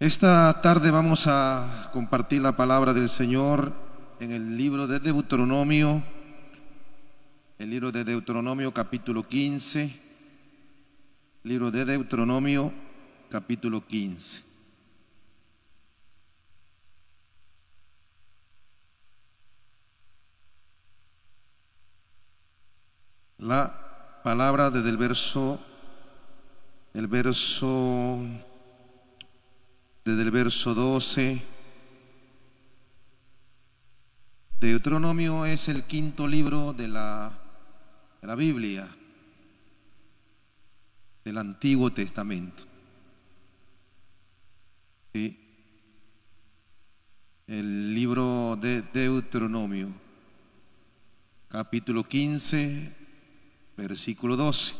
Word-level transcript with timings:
Esta 0.00 0.62
tarde 0.62 0.92
vamos 0.92 1.26
a 1.26 1.90
compartir 1.92 2.40
la 2.40 2.56
palabra 2.56 2.94
del 2.94 3.08
Señor 3.08 3.72
en 4.20 4.30
el 4.30 4.56
libro 4.56 4.86
de 4.86 5.00
Deuteronomio, 5.00 6.04
el 7.58 7.68
libro 7.68 7.90
de 7.90 8.04
Deuteronomio 8.04 8.72
capítulo 8.72 9.24
15, 9.24 10.00
libro 11.42 11.72
de 11.72 11.84
Deuteronomio 11.84 12.72
capítulo 13.28 13.84
15. 13.84 14.44
La 23.38 24.20
palabra 24.22 24.70
desde 24.70 24.90
el 24.90 24.96
verso, 24.96 25.58
el 26.94 27.08
verso 27.08 28.20
desde 30.08 30.22
el 30.22 30.30
verso 30.30 30.74
12. 30.74 31.42
Deuteronomio 34.58 35.44
es 35.44 35.68
el 35.68 35.84
quinto 35.84 36.26
libro 36.26 36.72
de 36.72 36.88
la, 36.88 37.30
la 38.22 38.34
Biblia, 38.34 38.88
del 41.26 41.36
Antiguo 41.36 41.92
Testamento. 41.92 42.62
El 47.46 47.94
libro 47.94 48.56
de 48.58 48.80
Deuteronomio, 48.80 49.92
capítulo 51.48 52.02
15, 52.02 52.96
versículo 53.76 54.36
12. 54.36 54.74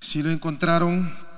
Si 0.00 0.22
lo 0.22 0.30
encontraron, 0.30 1.33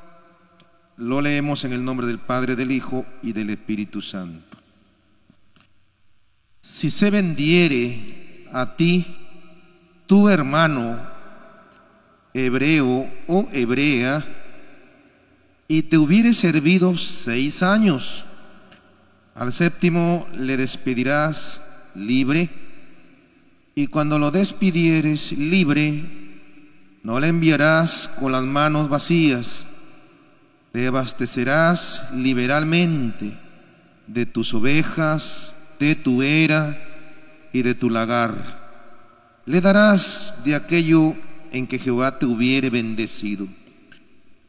lo 0.96 1.20
leemos 1.20 1.64
en 1.64 1.72
el 1.72 1.84
nombre 1.84 2.06
del 2.06 2.18
Padre, 2.18 2.56
del 2.56 2.70
Hijo 2.72 3.04
y 3.22 3.32
del 3.32 3.50
Espíritu 3.50 4.00
Santo. 4.00 4.56
Si 6.62 6.90
se 6.90 7.10
vendiere 7.10 8.46
a 8.52 8.76
ti 8.76 9.04
tu 10.06 10.28
hermano 10.28 10.98
hebreo 12.32 13.08
o 13.26 13.48
hebrea 13.52 14.24
y 15.68 15.82
te 15.82 15.98
hubiere 15.98 16.32
servido 16.32 16.96
seis 16.96 17.62
años, 17.62 18.24
al 19.34 19.52
séptimo 19.52 20.26
le 20.34 20.56
despedirás 20.56 21.60
libre 21.94 22.48
y 23.74 23.88
cuando 23.88 24.18
lo 24.18 24.30
despidieres 24.30 25.32
libre, 25.32 26.02
no 27.02 27.20
le 27.20 27.28
enviarás 27.28 28.08
con 28.08 28.32
las 28.32 28.42
manos 28.42 28.88
vacías 28.88 29.68
te 30.76 30.86
abastecerás 30.86 32.02
liberalmente 32.12 33.32
de 34.06 34.26
tus 34.26 34.52
ovejas, 34.52 35.56
de 35.80 35.94
tu 35.94 36.20
era 36.20 36.78
y 37.50 37.62
de 37.62 37.74
tu 37.74 37.88
lagar. 37.88 38.34
Le 39.46 39.62
darás 39.62 40.34
de 40.44 40.54
aquello 40.54 41.16
en 41.50 41.66
que 41.66 41.78
Jehová 41.78 42.18
te 42.18 42.26
hubiere 42.26 42.68
bendecido. 42.68 43.48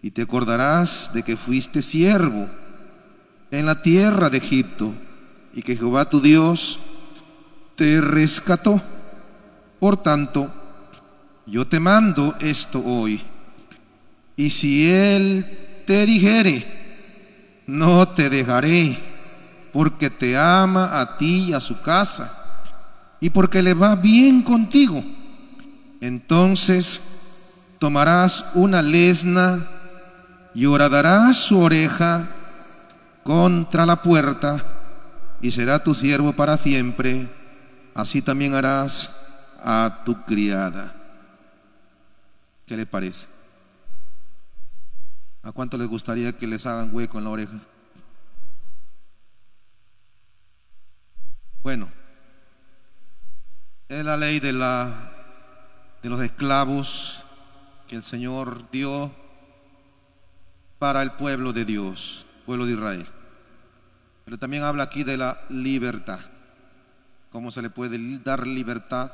Y 0.02 0.12
te 0.12 0.24
acordarás 0.24 1.12
de 1.14 1.24
que 1.24 1.38
fuiste 1.38 1.82
siervo 1.82 2.50
en 3.50 3.66
la 3.66 3.82
tierra 3.82 4.30
de 4.30 4.40
Egipto 4.40 4.94
y 5.54 5.62
que 5.62 5.78
Jehová 5.78 6.10
tu 6.10 6.20
Dios 6.20 6.78
te 7.78 8.02
rescató. 8.02 8.82
Por 9.80 9.96
tanto, 9.96 10.54
yo 11.46 11.66
te 11.66 11.80
mando 11.80 12.36
esto 12.42 12.84
hoy. 12.84 13.22
Y 14.36 14.50
si 14.50 14.92
Él 14.92 15.64
te 15.88 16.06
dijere, 16.06 17.64
no 17.66 18.10
te 18.10 18.30
dejaré, 18.30 19.00
porque 19.72 20.10
te 20.10 20.38
ama 20.38 21.00
a 21.00 21.18
ti 21.18 21.46
y 21.48 21.54
a 21.54 21.62
su 21.62 21.82
casa, 21.82 22.30
y 23.22 23.30
porque 23.30 23.62
le 23.64 23.74
va 23.74 23.96
bien 23.96 24.44
contigo. 24.44 25.02
Entonces 26.02 27.02
tomarás 27.80 28.44
una 28.54 28.82
lesna 28.82 29.66
y 30.54 30.66
horadarás 30.66 31.38
su 31.38 31.58
oreja 31.58 32.28
contra 33.24 33.86
la 33.86 34.02
puerta, 34.02 34.62
y 35.42 35.52
será 35.52 35.82
tu 35.82 35.96
siervo 35.96 36.34
para 36.34 36.58
siempre. 36.58 37.30
Así 37.96 38.22
también 38.22 38.56
harás 38.56 39.10
a 39.64 40.02
tu 40.04 40.22
criada. 40.26 40.94
¿Qué 42.66 42.76
le 42.76 42.86
parece? 42.86 43.37
¿A 45.48 45.54
cuánto 45.54 45.78
les 45.78 45.88
gustaría 45.88 46.34
que 46.34 46.46
les 46.46 46.66
hagan 46.66 46.94
hueco 46.94 47.18
en 47.18 47.24
la 47.24 47.30
oreja? 47.30 47.58
Bueno, 51.64 51.90
es 53.88 54.04
la 54.04 54.18
ley 54.18 54.42
de, 54.42 54.52
la, 54.52 54.92
de 56.04 56.10
los 56.10 56.20
esclavos 56.20 57.26
que 57.88 57.96
el 57.96 58.04
Señor 58.04 58.70
dio 58.72 59.10
para 60.80 61.02
el 61.02 61.14
pueblo 61.14 61.54
de 61.54 61.64
Dios, 61.64 62.26
pueblo 62.46 62.66
de 62.66 62.74
Israel. 62.74 63.08
Pero 64.26 64.38
también 64.38 64.64
habla 64.64 64.84
aquí 64.84 65.06
de 65.06 65.16
la 65.16 65.40
libertad. 65.48 66.20
¿Cómo 67.32 67.52
se 67.52 67.62
le 67.62 67.70
puede 67.70 68.20
dar 68.20 68.46
libertad 68.46 69.14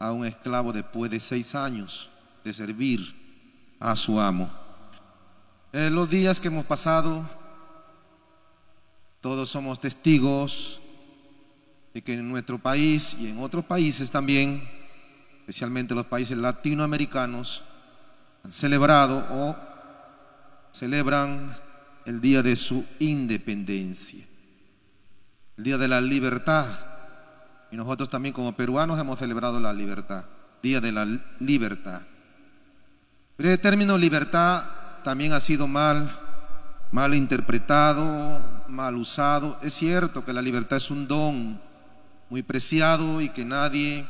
a 0.00 0.10
un 0.10 0.26
esclavo 0.26 0.72
después 0.72 1.12
de 1.12 1.20
seis 1.20 1.54
años 1.54 2.10
de 2.42 2.52
servir 2.52 3.76
a 3.78 3.94
su 3.94 4.18
amo? 4.18 4.63
En 5.74 5.92
los 5.92 6.08
días 6.08 6.38
que 6.38 6.46
hemos 6.46 6.64
pasado, 6.64 7.28
todos 9.20 9.50
somos 9.50 9.80
testigos 9.80 10.80
de 11.92 12.00
que 12.00 12.14
en 12.14 12.28
nuestro 12.28 12.60
país 12.60 13.16
y 13.18 13.28
en 13.28 13.40
otros 13.40 13.64
países 13.64 14.08
también, 14.08 14.62
especialmente 15.40 15.92
los 15.92 16.06
países 16.06 16.38
latinoamericanos, 16.38 17.64
han 18.44 18.52
celebrado 18.52 19.26
o 19.32 19.56
celebran 20.70 21.56
el 22.04 22.20
día 22.20 22.40
de 22.40 22.54
su 22.54 22.86
independencia, 23.00 24.24
el 25.56 25.64
día 25.64 25.76
de 25.76 25.88
la 25.88 26.00
libertad. 26.00 26.68
Y 27.72 27.76
nosotros 27.76 28.08
también 28.08 28.32
como 28.32 28.54
peruanos 28.54 29.00
hemos 29.00 29.18
celebrado 29.18 29.58
la 29.58 29.72
libertad, 29.72 30.24
día 30.62 30.80
de 30.80 30.92
la 30.92 31.04
libertad. 31.40 32.02
Pero 33.36 33.50
el 33.50 33.58
término 33.58 33.98
libertad 33.98 34.62
también 35.04 35.34
ha 35.34 35.40
sido 35.40 35.68
mal, 35.68 36.10
mal 36.90 37.14
interpretado, 37.14 38.42
mal 38.66 38.96
usado. 38.96 39.56
Es 39.62 39.74
cierto 39.74 40.24
que 40.24 40.32
la 40.32 40.42
libertad 40.42 40.78
es 40.78 40.90
un 40.90 41.06
don 41.06 41.60
muy 42.30 42.42
preciado 42.42 43.20
y 43.20 43.28
que 43.28 43.44
nadie 43.44 44.04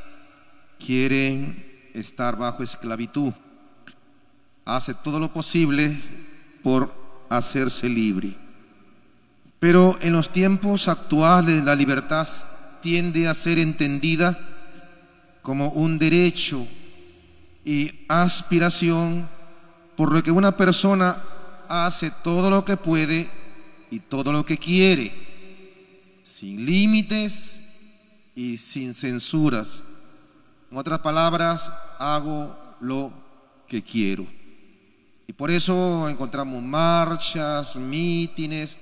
quiere 0.79 1.91
estar 1.93 2.37
bajo 2.37 2.63
esclavitud. 2.63 3.33
Hace 4.65 4.95
todo 4.95 5.21
lo 5.21 5.33
posible 5.33 6.01
por 6.63 6.95
hacerse 7.29 7.89
libre. 7.89 8.37
Pero 9.61 9.99
en 10.01 10.13
los 10.13 10.31
tiempos 10.31 10.89
actuales 10.89 11.65
la 11.65 11.75
libertad 11.75 12.27
tiende 12.81 13.29
a 13.29 13.35
ser 13.35 13.59
entendida 13.59 14.39
como 15.43 15.69
un 15.71 15.99
derecho 15.99 16.67
y 17.65 17.91
aspiración 18.09 19.29
por 19.97 20.13
lo 20.13 20.23
que 20.23 20.31
una 20.31 20.57
persona 20.57 21.23
hace 21.69 22.11
todo 22.23 22.51
lo 22.51 22.65
que 22.65 22.77
puede 22.77 23.29
y 23.91 24.01
todo 24.01 24.33
lo 24.33 24.45
que 24.45 24.59
quiere, 24.59 25.13
sin 26.23 26.65
límites 26.65 27.61
y 28.35 28.59
sin 28.59 28.95
censuras. 28.95 29.85
En 30.71 30.79
otras 30.79 30.99
palabras, 30.99 31.73
hago 31.99 32.57
lo 32.81 33.13
que 33.69 33.83
quiero. 33.83 34.27
Y 35.27 35.33
por 35.33 35.51
eso 35.51 36.09
encontramos 36.09 36.63
marchas, 36.63 37.77
mítines 37.77 38.77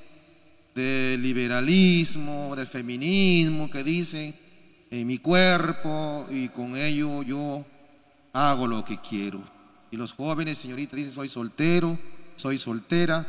de 0.74 1.16
liberalismo, 1.20 2.56
del 2.56 2.66
feminismo, 2.66 3.70
que 3.70 3.84
dicen, 3.84 4.34
en 4.90 5.06
mi 5.06 5.18
cuerpo 5.18 6.26
y 6.30 6.48
con 6.48 6.76
ello 6.76 7.22
yo 7.22 7.64
hago 8.32 8.66
lo 8.66 8.84
que 8.84 8.98
quiero. 8.98 9.40
Y 9.92 9.98
los 9.98 10.14
jóvenes, 10.14 10.56
señorita, 10.56 10.96
dicen, 10.96 11.12
soy 11.12 11.28
soltero, 11.28 11.98
soy 12.34 12.56
soltera, 12.56 13.26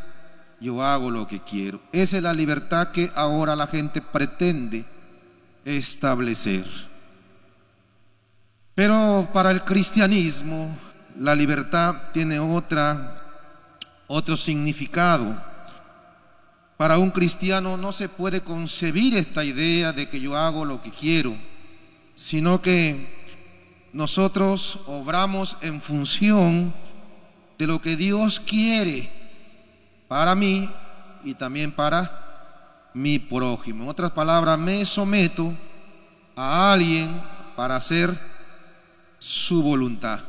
yo 0.62 0.82
hago 0.82 1.12
lo 1.12 1.28
que 1.28 1.42
quiero. 1.42 1.82
Esa 1.92 2.16
es 2.16 2.24
la 2.24 2.34
libertad 2.34 2.94
que 2.94 3.12
ahora 3.16 3.54
la 3.54 3.68
gente 3.68 4.02
pretende 4.02 4.86
establecer. 5.66 6.66
Pero 8.74 9.30
para 9.34 9.52
el 9.52 9.66
cristianismo 9.66 10.74
la 11.20 11.36
libertad 11.36 11.96
tiene 12.14 12.40
otra, 12.40 13.22
otro 14.08 14.38
significado. 14.38 15.36
Para 16.78 16.98
un 16.98 17.12
cristiano 17.12 17.76
no 17.76 17.92
se 17.92 18.08
puede 18.08 18.40
concebir 18.40 19.18
esta 19.18 19.44
idea 19.44 19.92
de 19.92 20.08
que 20.08 20.22
yo 20.22 20.38
hago 20.38 20.64
lo 20.64 20.82
que 20.82 20.92
quiero, 20.92 21.36
sino 22.14 22.62
que 22.62 23.23
nosotros 23.94 24.80
obramos 24.88 25.56
en 25.62 25.82
función 25.82 26.74
de 27.58 27.68
lo 27.68 27.80
que 27.80 27.96
Dios 27.96 28.40
quiere 28.40 29.10
para 30.08 30.36
mí 30.36 30.70
y 31.24 31.36
también 31.36 31.72
para 31.72 32.90
mi 32.94 33.20
prójimo. 33.20 33.84
En 33.84 33.90
otras 33.90 34.12
palabras, 34.12 34.58
me 34.58 34.84
someto 34.86 35.54
a 36.36 36.74
alguien 36.74 37.22
para 37.56 37.76
hacer 37.76 38.18
su 39.20 39.62
voluntad. 39.62 40.20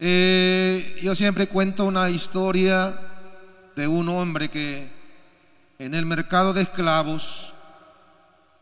Eh, 0.00 0.98
yo 1.02 1.14
siempre 1.14 1.46
cuento 1.46 1.84
una 1.84 2.10
historia 2.10 2.98
de 3.76 3.86
un 3.86 4.08
hombre 4.08 4.48
que 4.48 4.90
en 5.78 5.94
el 5.94 6.06
mercado 6.06 6.52
de 6.52 6.62
esclavos 6.62 7.54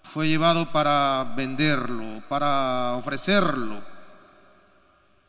fue 0.02 0.28
llevado 0.28 0.70
para 0.72 1.32
venderlo, 1.36 2.22
para 2.28 2.94
ofrecerlo. 2.96 3.91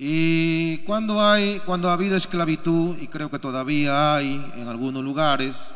Y 0.06 0.80
cuando 0.80 1.26
hay, 1.26 1.62
cuando 1.62 1.90
ha 1.90 1.94
habido 1.94 2.18
esclavitud, 2.18 2.98
y 3.00 3.08
creo 3.08 3.32
que 3.32 3.40
todavía 3.40 4.16
hay 4.16 4.52
en 4.58 4.68
algunos 4.68 5.02
lugares, 5.02 5.74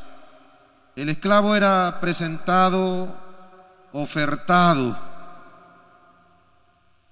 el 0.97 1.07
esclavo 1.07 1.55
era 1.55 1.99
presentado, 2.01 3.07
ofertado. 3.93 4.99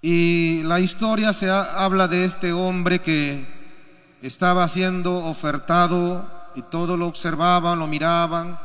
Y 0.02 0.62
la 0.64 0.82
historia 0.82 1.32
se 1.32 1.50
habla 1.50 2.10
de 2.10 2.26
este 2.26 2.52
hombre 2.52 3.00
que 3.00 3.48
estaba 4.22 4.68
siendo 4.68 5.16
ofertado 5.16 6.30
y 6.54 6.64
todos 6.64 7.00
lo 7.00 7.08
observaban, 7.08 7.80
lo 7.80 7.88
miraban. 7.88 8.60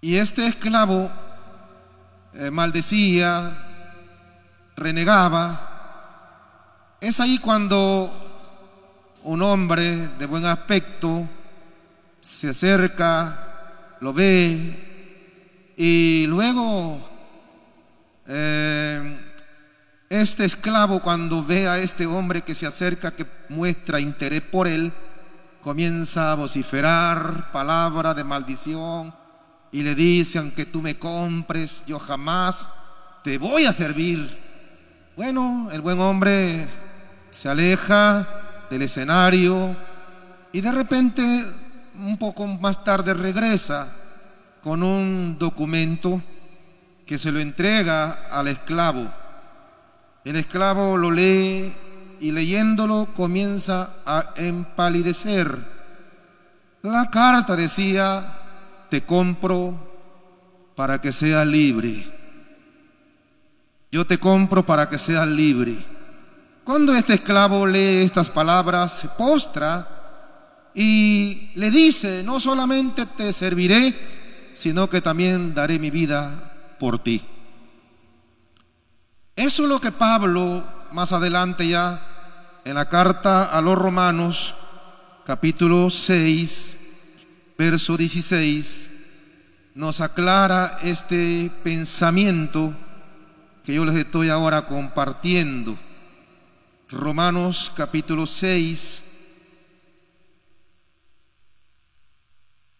Y 0.00 0.16
este 0.16 0.46
esclavo 0.46 1.10
eh, 2.32 2.50
maldecía, 2.50 3.52
renegaba. 4.74 5.68
Es 7.02 7.18
ahí 7.18 7.38
cuando 7.38 8.12
un 9.24 9.42
hombre 9.42 10.06
de 10.20 10.24
buen 10.24 10.44
aspecto 10.44 11.28
se 12.20 12.50
acerca, 12.50 13.96
lo 13.98 14.12
ve 14.12 15.72
y 15.76 16.26
luego 16.28 17.00
eh, 18.28 19.18
este 20.08 20.44
esclavo 20.44 21.00
cuando 21.00 21.42
ve 21.42 21.66
a 21.66 21.80
este 21.80 22.06
hombre 22.06 22.42
que 22.42 22.54
se 22.54 22.68
acerca, 22.68 23.10
que 23.10 23.26
muestra 23.48 23.98
interés 23.98 24.42
por 24.42 24.68
él, 24.68 24.92
comienza 25.60 26.30
a 26.30 26.36
vociferar 26.36 27.50
palabra 27.50 28.14
de 28.14 28.22
maldición 28.22 29.12
y 29.72 29.82
le 29.82 29.96
dice, 29.96 30.38
aunque 30.38 30.66
tú 30.66 30.80
me 30.80 30.96
compres, 30.96 31.82
yo 31.84 31.98
jamás 31.98 32.68
te 33.24 33.38
voy 33.38 33.64
a 33.64 33.72
servir. 33.72 34.38
Bueno, 35.16 35.68
el 35.72 35.80
buen 35.80 35.98
hombre 35.98 36.68
se 37.32 37.48
aleja 37.48 38.28
del 38.70 38.82
escenario 38.82 39.74
y 40.52 40.60
de 40.60 40.70
repente, 40.70 41.22
un 41.98 42.18
poco 42.18 42.46
más 42.46 42.84
tarde, 42.84 43.14
regresa 43.14 43.88
con 44.62 44.82
un 44.82 45.38
documento 45.38 46.22
que 47.06 47.16
se 47.16 47.32
lo 47.32 47.40
entrega 47.40 48.28
al 48.30 48.48
esclavo. 48.48 49.10
El 50.24 50.36
esclavo 50.36 50.96
lo 50.98 51.10
lee 51.10 51.72
y 52.20 52.32
leyéndolo 52.32 53.08
comienza 53.16 53.94
a 54.04 54.34
empalidecer. 54.36 55.56
La 56.82 57.08
carta 57.10 57.56
decía, 57.56 58.40
te 58.90 59.04
compro 59.04 59.74
para 60.76 61.00
que 61.00 61.12
seas 61.12 61.46
libre. 61.46 62.04
Yo 63.90 64.06
te 64.06 64.18
compro 64.18 64.66
para 64.66 64.88
que 64.88 64.98
seas 64.98 65.26
libre. 65.26 65.91
Cuando 66.64 66.94
este 66.94 67.14
esclavo 67.14 67.66
lee 67.66 68.04
estas 68.04 68.30
palabras, 68.30 68.92
se 68.92 69.08
postra 69.08 70.70
y 70.74 71.50
le 71.56 71.70
dice, 71.72 72.22
no 72.22 72.38
solamente 72.38 73.04
te 73.04 73.32
serviré, 73.32 74.50
sino 74.52 74.88
que 74.88 75.00
también 75.00 75.54
daré 75.54 75.80
mi 75.80 75.90
vida 75.90 76.76
por 76.78 77.00
ti. 77.00 77.20
Eso 79.34 79.64
es 79.64 79.68
lo 79.68 79.80
que 79.80 79.90
Pablo 79.90 80.64
más 80.92 81.12
adelante 81.12 81.66
ya 81.66 82.60
en 82.64 82.74
la 82.76 82.88
carta 82.88 83.46
a 83.46 83.60
los 83.60 83.76
romanos, 83.76 84.54
capítulo 85.24 85.90
6, 85.90 86.76
verso 87.58 87.96
16, 87.96 88.90
nos 89.74 90.00
aclara 90.00 90.78
este 90.82 91.50
pensamiento 91.64 92.72
que 93.64 93.74
yo 93.74 93.84
les 93.84 93.96
estoy 93.96 94.28
ahora 94.28 94.66
compartiendo. 94.66 95.76
Romanos 96.92 97.72
capítulo 97.74 98.26
6, 98.26 99.02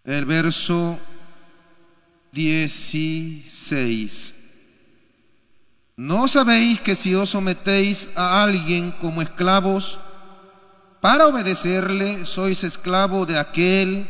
el 0.04 0.26
verso 0.26 0.98
16. 2.30 4.34
¿No 5.96 6.28
sabéis 6.28 6.78
que 6.82 6.94
si 6.94 7.14
os 7.14 7.30
sometéis 7.30 8.10
a 8.14 8.42
alguien 8.42 8.92
como 9.00 9.22
esclavos 9.22 9.98
para 11.00 11.26
obedecerle, 11.26 12.26
sois 12.26 12.64
esclavo 12.64 13.24
de 13.24 13.38
aquel 13.38 14.06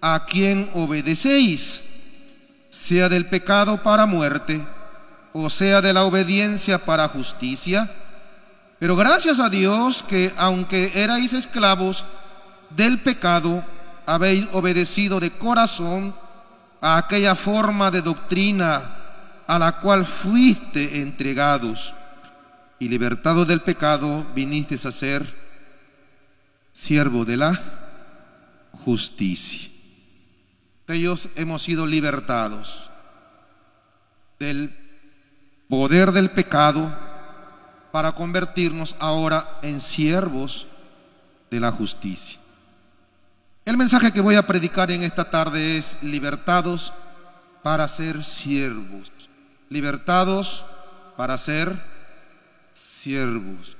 a 0.00 0.24
quien 0.24 0.70
obedecéis, 0.72 1.82
sea 2.70 3.10
del 3.10 3.26
pecado 3.26 3.82
para 3.82 4.06
muerte, 4.06 4.66
o 5.34 5.50
sea 5.50 5.82
de 5.82 5.92
la 5.92 6.04
obediencia 6.04 6.82
para 6.82 7.08
justicia? 7.08 7.90
Pero 8.78 8.96
gracias 8.96 9.40
a 9.40 9.48
Dios 9.48 10.02
que 10.02 10.32
aunque 10.36 10.92
erais 10.94 11.32
esclavos 11.32 12.04
del 12.70 13.00
pecado, 13.00 13.64
habéis 14.04 14.46
obedecido 14.52 15.18
de 15.18 15.30
corazón 15.30 16.14
a 16.80 16.98
aquella 16.98 17.34
forma 17.34 17.90
de 17.90 18.02
doctrina 18.02 18.96
a 19.46 19.58
la 19.58 19.80
cual 19.80 20.04
fuiste 20.04 21.00
entregados 21.00 21.94
y 22.78 22.88
libertados 22.88 23.48
del 23.48 23.62
pecado, 23.62 24.26
viniste 24.34 24.76
a 24.86 24.92
ser 24.92 25.46
siervo 26.72 27.24
de 27.24 27.36
la 27.38 27.60
justicia. 28.84 29.70
Ellos 30.88 31.30
hemos 31.36 31.62
sido 31.62 31.86
libertados 31.86 32.90
del 34.38 34.76
poder 35.68 36.12
del 36.12 36.30
pecado 36.30 37.05
para 37.96 38.12
convertirnos 38.12 38.94
ahora 38.98 39.58
en 39.62 39.80
siervos 39.80 40.66
de 41.50 41.60
la 41.60 41.72
justicia. 41.72 42.38
El 43.64 43.78
mensaje 43.78 44.12
que 44.12 44.20
voy 44.20 44.34
a 44.34 44.46
predicar 44.46 44.90
en 44.90 45.02
esta 45.02 45.30
tarde 45.30 45.78
es 45.78 45.96
libertados 46.02 46.92
para 47.62 47.88
ser 47.88 48.22
siervos 48.22 49.10
libertados 49.70 50.66
para 51.16 51.38
ser 51.38 51.74
siervos. 52.74 53.78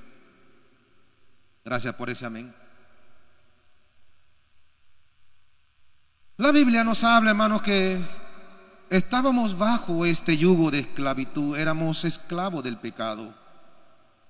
Gracias 1.62 1.94
por 1.94 2.08
ese 2.08 2.24
amén. 2.24 2.54
La 6.38 6.52
Biblia 6.52 6.84
nos 6.84 7.04
habla, 7.04 7.32
hermanos, 7.32 7.60
que 7.60 8.00
estábamos 8.88 9.58
bajo 9.58 10.06
este 10.06 10.38
yugo 10.38 10.70
de 10.70 10.78
esclavitud, 10.78 11.54
éramos 11.54 12.06
esclavos 12.06 12.64
del 12.64 12.78
pecado. 12.78 13.45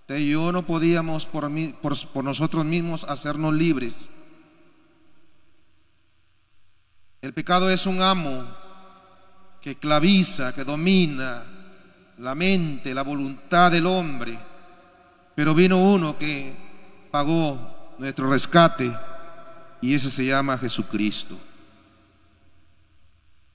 Y 0.09 0.31
yo 0.31 0.53
no 0.53 0.65
podíamos 0.65 1.27
por, 1.27 1.51
por, 1.81 2.09
por 2.09 2.25
nosotros 2.25 2.65
mismos 2.65 3.05
hacernos 3.05 3.55
libres. 3.55 4.09
El 7.21 7.35
pecado 7.35 7.69
es 7.71 7.87
un 7.87 8.01
amo 8.01 8.47
que 9.61 9.77
claviza, 9.77 10.55
que 10.55 10.63
domina 10.63 11.45
la 12.19 12.35
mente, 12.35 12.95
la 12.95 13.03
voluntad 13.03 13.73
del 13.73 13.87
hombre. 13.87 14.39
Pero 15.35 15.55
vino 15.55 15.79
uno 15.79 16.17
que 16.17 16.55
pagó 17.11 17.95
nuestro 17.99 18.31
rescate 18.31 18.97
y 19.81 19.95
ese 19.95 20.11
se 20.11 20.25
llama 20.25 20.57
Jesucristo. 20.57 21.37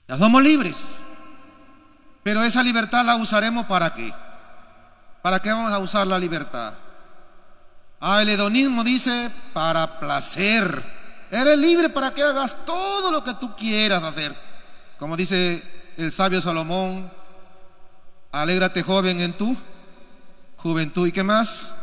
Ya 0.06 0.18
somos 0.18 0.42
libres, 0.42 0.98
pero 2.22 2.42
esa 2.42 2.62
libertad 2.62 3.04
la 3.06 3.16
usaremos 3.16 3.64
para 3.64 3.94
qué? 3.94 4.12
¿Para 5.22 5.40
qué 5.40 5.50
vamos 5.50 5.70
a 5.70 5.78
usar 5.78 6.06
la 6.06 6.18
libertad? 6.18 6.74
Ah, 8.00 8.20
el 8.20 8.28
hedonismo 8.28 8.82
dice 8.82 9.30
para 9.54 10.00
placer. 10.00 10.82
Eres 11.30 11.56
libre 11.56 11.88
para 11.88 12.12
que 12.12 12.22
hagas 12.22 12.54
todo 12.66 13.10
lo 13.10 13.22
que 13.22 13.34
tú 13.34 13.54
quieras 13.56 14.02
hacer. 14.02 14.36
Como 14.98 15.16
dice 15.16 15.62
el 15.96 16.10
sabio 16.10 16.40
Salomón, 16.40 17.10
alégrate 18.32 18.82
joven 18.82 19.20
en 19.20 19.32
tu 19.32 19.56
juventud 20.56 21.06
y 21.06 21.12
qué 21.12 21.22
más, 21.22 21.74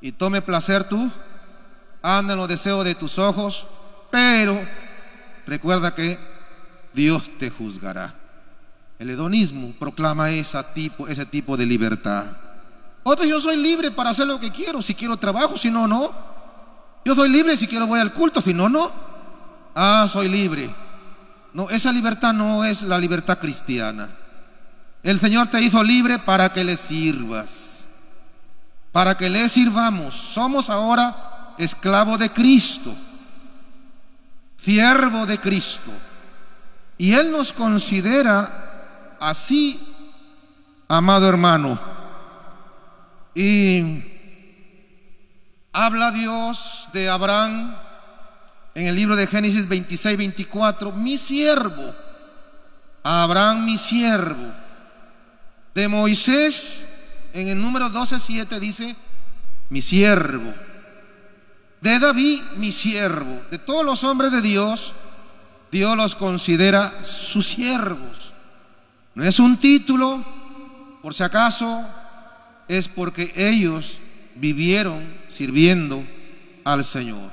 y 0.00 0.12
tome 0.12 0.42
placer 0.42 0.84
tú, 0.84 1.10
anda 2.02 2.34
en 2.34 2.38
los 2.38 2.48
deseos 2.48 2.84
de 2.84 2.94
tus 2.94 3.18
ojos, 3.18 3.66
pero 4.10 4.60
recuerda 5.46 5.94
que 5.94 6.18
Dios 6.92 7.30
te 7.38 7.48
juzgará. 7.48 8.21
El 9.02 9.10
hedonismo 9.10 9.74
proclama 9.80 10.28
tipo, 10.74 11.08
ese 11.08 11.26
tipo 11.26 11.56
de 11.56 11.66
libertad. 11.66 12.24
Otro, 13.02 13.24
yo 13.24 13.40
soy 13.40 13.56
libre 13.56 13.90
para 13.90 14.10
hacer 14.10 14.28
lo 14.28 14.38
que 14.38 14.52
quiero. 14.52 14.80
Si 14.80 14.94
quiero 14.94 15.16
trabajo, 15.16 15.58
si 15.58 15.72
no, 15.72 15.88
no. 15.88 16.12
Yo 17.04 17.16
soy 17.16 17.28
libre 17.28 17.56
si 17.56 17.66
quiero 17.66 17.88
voy 17.88 17.98
al 17.98 18.12
culto, 18.12 18.40
si 18.40 18.54
no, 18.54 18.68
no. 18.68 18.92
ah, 19.74 20.06
soy 20.08 20.28
libre. 20.28 20.72
No, 21.52 21.68
esa 21.68 21.90
libertad 21.90 22.32
no 22.32 22.64
es 22.64 22.82
la 22.82 22.96
libertad 22.96 23.40
cristiana. 23.40 24.08
El 25.02 25.18
Señor 25.18 25.48
te 25.48 25.60
hizo 25.60 25.82
libre 25.82 26.20
para 26.20 26.52
que 26.52 26.62
le 26.62 26.76
sirvas, 26.76 27.88
para 28.92 29.16
que 29.16 29.28
le 29.28 29.48
sirvamos. 29.48 30.14
Somos 30.14 30.70
ahora 30.70 31.56
esclavo 31.58 32.18
de 32.18 32.30
Cristo, 32.30 32.94
siervo 34.56 35.26
de 35.26 35.40
Cristo. 35.40 35.90
Y 36.98 37.14
Él 37.14 37.32
nos 37.32 37.52
considera 37.52 38.61
así, 39.22 39.80
amado 40.88 41.28
hermano. 41.28 41.78
Y 43.34 44.02
habla 45.72 46.10
Dios 46.10 46.88
de 46.92 47.08
Abraham 47.08 47.74
en 48.74 48.86
el 48.86 48.94
libro 48.94 49.16
de 49.16 49.26
Génesis 49.26 49.68
26, 49.68 50.16
24, 50.18 50.92
mi 50.92 51.16
siervo, 51.16 51.94
Abraham 53.02 53.64
mi 53.64 53.78
siervo. 53.78 54.52
De 55.74 55.88
Moisés, 55.88 56.86
en 57.32 57.48
el 57.48 57.58
número 57.60 57.88
12, 57.88 58.18
7 58.18 58.60
dice, 58.60 58.94
mi 59.70 59.80
siervo. 59.80 60.52
De 61.80 61.98
David, 61.98 62.42
mi 62.56 62.70
siervo. 62.70 63.42
De 63.50 63.58
todos 63.58 63.84
los 63.84 64.04
hombres 64.04 64.30
de 64.30 64.42
Dios, 64.42 64.94
Dios 65.70 65.96
los 65.96 66.14
considera 66.14 67.02
sus 67.02 67.46
siervos. 67.46 68.21
No 69.14 69.24
es 69.24 69.38
un 69.38 69.58
título, 69.58 70.24
por 71.02 71.14
si 71.14 71.22
acaso, 71.22 71.84
es 72.68 72.88
porque 72.88 73.32
ellos 73.36 73.98
vivieron 74.34 75.02
sirviendo 75.28 76.02
al 76.64 76.84
Señor. 76.84 77.30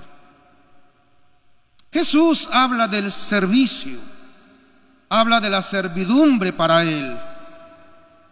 Jesús 1.91 2.49
habla 2.51 2.87
del 2.87 3.11
servicio, 3.11 3.99
habla 5.09 5.39
de 5.39 5.49
la 5.49 5.61
servidumbre 5.61 6.53
para 6.53 6.83
Él. 6.83 7.17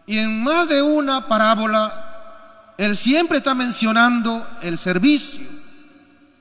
Y 0.06 0.18
en 0.18 0.44
más 0.44 0.68
de 0.68 0.82
una 0.82 1.28
parábola, 1.28 2.74
Él 2.78 2.96
siempre 2.96 3.40
está 3.40 3.56
mencionando 3.56 4.48
el 4.62 4.78
servicio. 4.78 5.46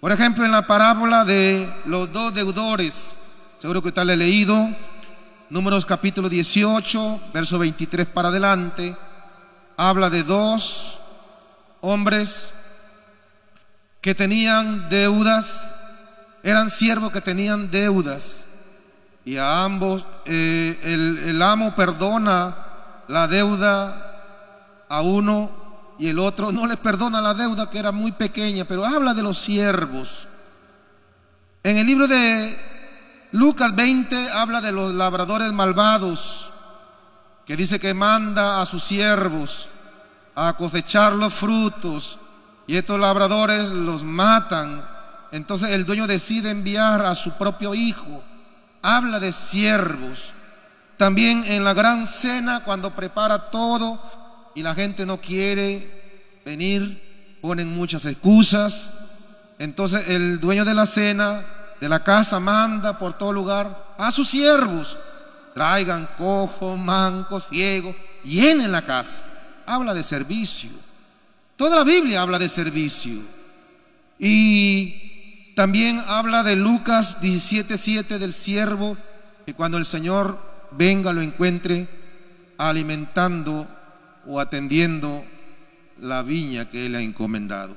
Por 0.00 0.12
ejemplo, 0.12 0.44
en 0.44 0.50
la 0.50 0.66
parábola 0.66 1.24
de 1.24 1.72
los 1.86 2.12
dos 2.12 2.34
deudores, 2.34 3.16
seguro 3.58 3.80
que 3.80 3.88
usted 3.88 4.04
le 4.04 4.12
ha 4.12 4.16
leído, 4.16 4.68
números 5.48 5.86
capítulo 5.86 6.28
18, 6.28 7.20
verso 7.32 7.58
23 7.58 8.06
para 8.06 8.28
adelante, 8.28 8.96
habla 9.76 10.10
de 10.10 10.22
dos 10.22 10.98
hombres 11.80 12.52
que 14.00 14.14
tenían 14.14 14.88
deudas, 14.88 15.74
eran 16.42 16.70
siervos 16.70 17.12
que 17.12 17.20
tenían 17.20 17.70
deudas, 17.70 18.46
y 19.24 19.36
a 19.36 19.64
ambos 19.64 20.04
eh, 20.24 20.78
el, 20.82 21.18
el 21.30 21.42
amo 21.42 21.74
perdona 21.74 22.56
la 23.08 23.26
deuda 23.26 24.84
a 24.88 25.00
uno 25.00 25.50
y 25.98 26.08
el 26.08 26.18
otro 26.18 26.52
no 26.52 26.66
le 26.66 26.76
perdona 26.76 27.20
la 27.20 27.34
deuda 27.34 27.70
que 27.70 27.78
era 27.78 27.90
muy 27.90 28.12
pequeña, 28.12 28.64
pero 28.64 28.84
habla 28.84 29.14
de 29.14 29.22
los 29.22 29.38
siervos. 29.38 30.28
En 31.62 31.78
el 31.78 31.86
libro 31.86 32.06
de 32.06 32.56
Lucas 33.32 33.74
20 33.74 34.30
habla 34.30 34.60
de 34.60 34.72
los 34.72 34.94
labradores 34.94 35.52
malvados, 35.52 36.52
que 37.44 37.56
dice 37.56 37.78
que 37.78 37.94
manda 37.94 38.60
a 38.60 38.66
sus 38.66 38.84
siervos 38.84 39.68
a 40.34 40.52
cosechar 40.52 41.14
los 41.14 41.32
frutos 41.32 42.18
y 42.66 42.76
estos 42.76 43.00
labradores 43.00 43.68
los 43.70 44.02
matan. 44.02 44.84
Entonces 45.32 45.70
el 45.70 45.84
dueño 45.84 46.06
decide 46.06 46.50
enviar 46.50 47.02
a 47.02 47.14
su 47.14 47.32
propio 47.32 47.74
hijo. 47.74 48.22
Habla 48.82 49.18
de 49.18 49.32
siervos. 49.32 50.34
También 50.98 51.42
en 51.46 51.64
la 51.64 51.74
gran 51.74 52.06
cena, 52.06 52.60
cuando 52.64 52.94
prepara 52.94 53.50
todo 53.50 54.00
y 54.54 54.62
la 54.62 54.74
gente 54.74 55.04
no 55.06 55.20
quiere 55.20 56.40
venir, 56.44 57.38
ponen 57.40 57.74
muchas 57.74 58.04
excusas. 58.06 58.92
Entonces 59.58 60.08
el 60.08 60.38
dueño 60.38 60.64
de 60.64 60.74
la 60.74 60.86
cena, 60.86 61.44
de 61.80 61.88
la 61.88 62.02
casa, 62.02 62.40
manda 62.40 62.98
por 62.98 63.12
todo 63.14 63.32
lugar 63.32 63.94
a 63.98 64.10
sus 64.10 64.28
siervos. 64.28 64.98
Traigan 65.54 66.08
cojo, 66.18 66.76
manco, 66.76 67.40
ciego, 67.40 67.94
llenen 68.22 68.72
la 68.72 68.82
casa. 68.82 69.24
Habla 69.66 69.94
de 69.94 70.02
servicio. 70.02 70.70
Toda 71.56 71.76
la 71.78 71.84
Biblia 71.84 72.22
habla 72.22 72.38
de 72.38 72.48
servicio. 72.48 73.22
Y 74.18 75.52
también 75.54 76.02
habla 76.06 76.42
de 76.42 76.56
Lucas 76.56 77.20
17:7 77.20 78.18
del 78.18 78.32
siervo, 78.32 78.96
que 79.44 79.54
cuando 79.54 79.78
el 79.78 79.86
Señor 79.86 80.38
venga 80.72 81.12
lo 81.12 81.22
encuentre 81.22 81.88
alimentando 82.58 83.66
o 84.26 84.40
atendiendo 84.40 85.24
la 86.00 86.22
viña 86.22 86.68
que 86.68 86.86
Él 86.86 86.94
ha 86.94 87.00
encomendado. 87.00 87.76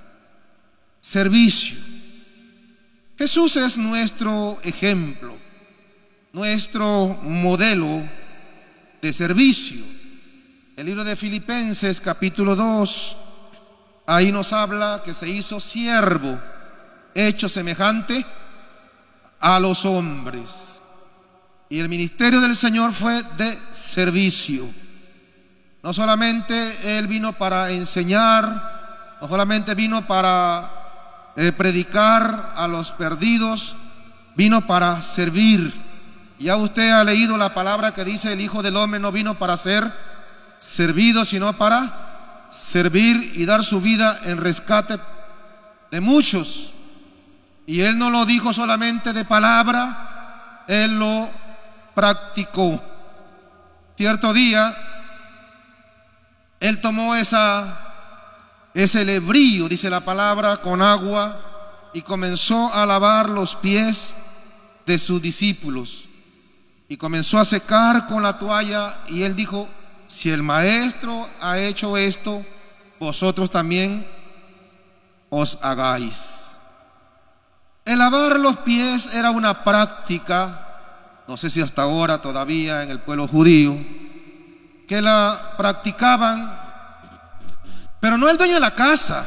Servicio. 1.00 1.78
Jesús 3.20 3.58
es 3.58 3.78
nuestro 3.78 4.58
ejemplo, 4.64 5.36
nuestro 6.32 7.20
modelo 7.22 8.02
de 9.02 9.12
servicio. 9.12 9.84
El 10.78 10.86
libro 10.86 11.04
de 11.04 11.18
Filipenses 11.18 12.00
capítulo 12.00 12.56
2, 12.56 13.18
ahí 14.08 14.32
nos 14.32 14.54
habla 14.54 15.02
que 15.04 15.14
se 15.14 15.28
hizo 15.28 15.60
siervo, 15.60 16.40
hecho 17.14 17.50
semejante 17.50 18.26
a 19.42 19.60
los 19.60 19.84
hombres. 19.84 20.82
Y 21.68 21.80
el 21.80 21.90
ministerio 21.90 22.40
del 22.40 22.56
Señor 22.56 22.94
fue 22.94 23.22
de 23.36 23.60
servicio. 23.74 24.66
No 25.84 25.94
solamente 25.94 26.98
Él 26.98 27.08
vino 27.08 27.38
para 27.38 27.70
enseñar, 27.70 29.18
no 29.22 29.28
solamente 29.28 29.76
vino 29.76 30.08
para 30.08 30.79
eh, 31.40 31.52
predicar 31.54 32.54
a 32.56 32.68
los 32.68 32.92
perdidos, 32.92 33.76
vino 34.36 34.68
para 34.68 35.02
servir. 35.02 35.74
Ya 36.38 36.56
usted 36.56 36.92
ha 36.92 37.04
leído 37.04 37.38
la 37.38 37.54
palabra 37.54 37.94
que 37.94 38.04
dice 38.04 38.34
el 38.34 38.42
Hijo 38.42 38.62
del 38.62 38.76
Hombre 38.76 39.00
no 39.00 39.12
vino 39.12 39.38
para 39.38 39.56
ser 39.58 39.92
servido, 40.60 41.24
sino 41.24 41.58
para 41.58 42.48
servir 42.50 43.34
y 43.36 43.46
dar 43.46 43.64
su 43.64 43.80
vida 43.80 44.20
en 44.24 44.38
rescate 44.38 45.00
de 45.92 46.02
muchos. 46.02 46.74
Y 47.66 47.82
Él 47.82 47.98
no 47.98 48.10
lo 48.10 48.26
dijo 48.26 48.54
solamente 48.54 49.14
de 49.14 49.26
palabra, 49.26 50.66
Él 50.68 51.00
lo 51.00 51.30
practicó. 51.96 52.84
Cierto 53.96 54.34
día, 54.34 54.76
él 56.60 56.82
tomó 56.82 57.16
esa, 57.16 57.89
ese 58.80 59.04
lebrío, 59.06 59.68
dice 59.68 59.90
la 59.90 60.06
palabra, 60.06 60.58
con 60.58 60.82
agua 60.82 61.90
y 61.94 62.02
comenzó 62.02 62.74
a 62.74 62.86
lavar 62.86 63.30
los 63.30 63.56
pies 63.56 64.14
de 64.86 64.98
sus 64.98 65.22
discípulos. 65.22 66.08
Y 66.88 66.98
comenzó 66.98 67.38
a 67.38 67.46
secar 67.46 68.08
con 68.08 68.24
la 68.24 68.40
toalla 68.40 68.98
y 69.08 69.24
él 69.24 69.36
dijo, 69.36 69.68
si 70.08 70.30
el 70.32 70.42
maestro 70.42 71.30
ha 71.40 71.60
hecho 71.60 71.98
esto, 71.98 72.44
vosotros 73.00 73.52
también 73.52 74.06
os 75.30 75.58
hagáis. 75.62 76.60
El 77.86 78.00
lavar 78.00 78.40
los 78.40 78.58
pies 78.58 79.14
era 79.14 79.32
una 79.32 79.64
práctica, 79.64 81.24
no 81.28 81.38
sé 81.38 81.50
si 81.50 81.62
hasta 81.62 81.84
ahora 81.84 82.22
todavía 82.22 82.84
en 82.84 82.90
el 82.90 83.00
pueblo 83.00 83.28
judío, 83.28 83.78
que 84.88 85.02
la 85.02 85.54
practicaban, 85.58 86.69
pero 88.00 88.18
no 88.18 88.30
el 88.30 88.38
dueño 88.38 88.56
de 88.56 88.60
la 88.60 88.76
casa, 88.76 89.26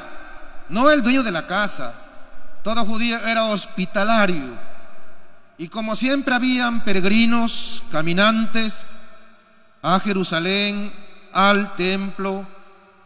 no 0.69 0.91
el 0.91 1.03
dueño 1.03 1.23
de 1.23 1.31
la 1.31 1.47
casa. 1.47 1.95
Todo 2.63 2.85
judío 2.87 3.19
era 3.27 3.45
hospitalario. 3.45 4.57
Y 5.59 5.69
como 5.69 5.95
siempre 5.95 6.35
habían 6.35 6.83
peregrinos, 6.85 7.83
caminantes 7.91 8.87
a 9.83 9.99
Jerusalén, 10.01 10.93
al 11.33 11.75
templo, 11.77 12.47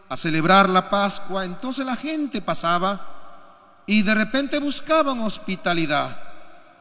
a 0.09 0.17
celebrar 0.17 0.69
la 0.69 0.89
Pascua, 0.89 1.45
entonces 1.45 1.85
la 1.85 1.97
gente 1.97 2.41
pasaba 2.41 3.01
y 3.87 4.03
de 4.03 4.15
repente 4.15 4.59
buscaban 4.59 5.21
hospitalidad. 5.21 6.17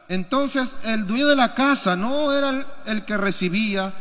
Entonces 0.08 0.76
el 0.84 1.06
dueño 1.06 1.26
de 1.26 1.36
la 1.36 1.54
casa 1.54 1.96
no 1.96 2.32
era 2.32 2.64
el, 2.84 3.04
que 3.04 3.16
recibía, 3.16 3.92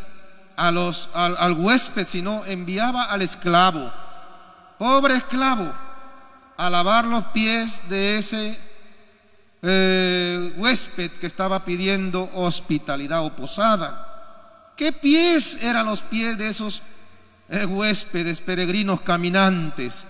a 0.57 0.71
los, 0.71 1.09
al, 1.13 1.53
huésped, 1.53 2.07
sino 2.07 2.45
enviaba 2.45 3.03
al 3.05 3.21
esclavo, 3.21 3.91
pobre 4.77 5.15
esclavo, 5.15 5.71
a 6.57 6.69
lavar 6.69 7.05
los 7.05 7.25
pies 7.25 7.81
de 7.89 8.17
ese 8.17 8.59
eh, 9.61 10.53
huésped 10.57 11.11
que 11.11 11.27
estaba 11.27 11.65
pidiendo 11.65 12.29
hospitalidad 12.33 13.25
o 13.25 13.35
posada. 13.35 14.73
¿Qué 14.77 14.91
pies 14.91 15.59
eran 15.61 15.85
los 15.85 16.01
pies 16.01 16.37
de 16.37 16.49
esos 16.49 16.81
eh, 17.49 17.65
huéspedes 17.65 18.41
peregrinos 18.41 19.01
caminantes? 19.01 20.07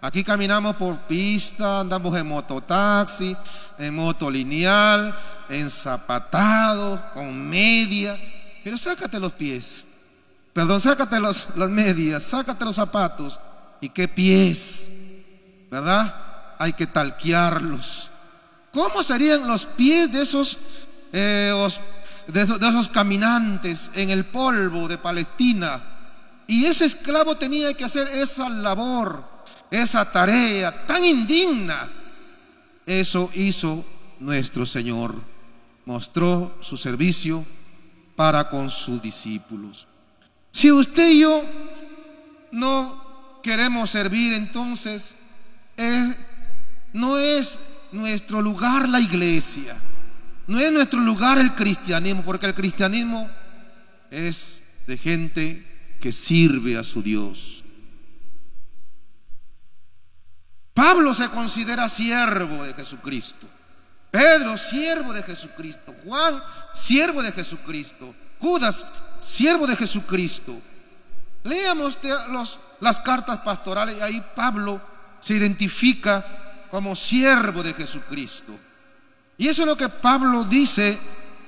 Aquí 0.00 0.22
caminamos 0.22 0.76
por 0.76 0.98
pista, 1.00 1.80
andamos 1.80 2.16
en 2.16 2.26
mototaxi, 2.26 3.36
en 3.78 3.94
moto 3.94 4.30
lineal, 4.30 5.16
en 5.48 5.68
zapatados, 5.68 7.00
con 7.12 7.48
media. 7.48 8.16
Pero 8.62 8.76
sácate 8.76 9.18
los 9.18 9.32
pies. 9.32 9.84
Perdón, 10.52 10.80
sácate 10.80 11.18
los, 11.18 11.48
las 11.56 11.70
medias, 11.70 12.22
sácate 12.22 12.64
los 12.64 12.76
zapatos. 12.76 13.38
¿Y 13.86 13.90
qué 13.90 14.08
pies? 14.08 14.90
¿Verdad? 15.70 16.56
Hay 16.58 16.72
que 16.72 16.88
talquearlos. 16.88 18.10
¿Cómo 18.72 19.00
serían 19.00 19.46
los 19.46 19.64
pies 19.64 20.10
de 20.10 20.22
esos, 20.22 20.58
eh, 21.12 21.52
de 22.26 22.42
esos 22.42 22.88
caminantes 22.88 23.92
en 23.94 24.10
el 24.10 24.24
polvo 24.24 24.88
de 24.88 24.98
Palestina? 24.98 25.80
Y 26.48 26.64
ese 26.64 26.84
esclavo 26.86 27.36
tenía 27.36 27.74
que 27.74 27.84
hacer 27.84 28.08
esa 28.08 28.48
labor, 28.48 29.22
esa 29.70 30.10
tarea 30.10 30.84
tan 30.84 31.04
indigna. 31.04 31.88
Eso 32.84 33.30
hizo 33.34 33.84
nuestro 34.18 34.66
Señor. 34.66 35.14
Mostró 35.84 36.58
su 36.60 36.76
servicio 36.76 37.46
para 38.16 38.50
con 38.50 38.68
sus 38.68 39.00
discípulos. 39.00 39.86
Si 40.50 40.72
usted 40.72 41.08
y 41.08 41.20
yo 41.20 41.44
no 42.50 43.05
queremos 43.46 43.90
servir, 43.90 44.32
entonces 44.32 45.14
no 46.92 47.16
es 47.16 47.60
nuestro 47.92 48.42
lugar 48.42 48.88
la 48.88 48.98
iglesia, 48.98 49.76
no 50.48 50.58
es 50.58 50.72
nuestro 50.72 50.98
lugar 50.98 51.38
el 51.38 51.54
cristianismo, 51.54 52.24
porque 52.24 52.46
el 52.46 52.56
cristianismo 52.56 53.30
es 54.10 54.64
de 54.88 54.98
gente 54.98 55.96
que 56.00 56.10
sirve 56.10 56.76
a 56.76 56.82
su 56.82 57.02
Dios. 57.02 57.62
Pablo 60.74 61.14
se 61.14 61.28
considera 61.28 61.88
siervo 61.88 62.64
de 62.64 62.74
Jesucristo. 62.74 63.48
Pedro, 64.10 64.58
siervo 64.58 65.12
de 65.12 65.22
Jesucristo. 65.22 65.94
Juan, 66.04 66.42
siervo 66.74 67.22
de 67.22 67.30
Jesucristo. 67.30 68.12
Judas, 68.40 68.84
siervo 69.20 69.68
de 69.68 69.76
Jesucristo. 69.76 70.60
Leamos 71.46 71.98
las 72.80 73.00
cartas 73.00 73.38
pastorales 73.38 73.96
y 73.98 74.02
ahí 74.02 74.24
Pablo 74.34 74.80
se 75.20 75.34
identifica 75.34 76.66
como 76.70 76.94
siervo 76.94 77.62
de 77.62 77.72
Jesucristo. 77.72 78.58
Y 79.38 79.48
eso 79.48 79.62
es 79.62 79.68
lo 79.68 79.76
que 79.76 79.88
Pablo 79.88 80.44
dice 80.44 80.98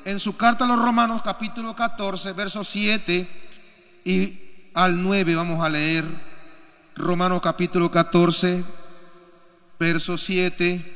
en 0.05 0.19
su 0.21 0.37
carta 0.37 0.65
a 0.65 0.69
los 0.69 0.79
Romanos 0.79 1.23
capítulo 1.23 1.75
14, 1.75 2.33
verso 2.33 2.65
7 2.65 3.29
y 4.05 4.71
al 4.75 5.03
9 5.03 5.35
vamos 5.35 5.65
a 5.65 5.69
leer 5.69 6.05
Romanos 6.95 7.41
capítulo 7.41 7.91
14, 7.91 8.65
verso 9.79 10.19
7. 10.19 10.95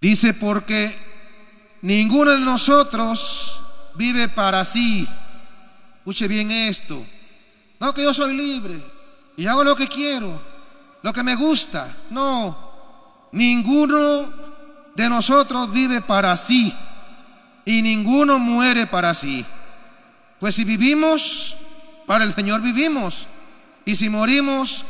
Dice, 0.00 0.34
porque 0.34 0.96
ninguno 1.82 2.32
de 2.32 2.40
nosotros 2.40 3.60
vive 3.94 4.28
para 4.28 4.64
sí. 4.64 5.08
Escuche 6.04 6.28
bien 6.28 6.50
esto. 6.50 7.02
No 7.80 7.94
que 7.94 8.02
yo 8.02 8.12
soy 8.12 8.36
libre 8.36 8.78
y 9.38 9.46
hago 9.46 9.64
lo 9.64 9.74
que 9.74 9.88
quiero, 9.88 10.38
lo 11.00 11.14
que 11.14 11.22
me 11.22 11.34
gusta. 11.34 11.96
No, 12.10 13.28
ninguno 13.32 14.30
de 14.94 15.08
nosotros 15.08 15.72
vive 15.72 16.02
para 16.02 16.36
sí 16.36 16.74
y 17.64 17.80
ninguno 17.80 18.38
muere 18.38 18.86
para 18.86 19.14
sí. 19.14 19.46
Pues 20.38 20.56
si 20.56 20.64
vivimos, 20.64 21.56
para 22.06 22.24
el 22.24 22.34
Señor 22.34 22.60
vivimos. 22.60 23.26
Y 23.86 23.96
si 23.96 24.10
morimos, 24.10 24.84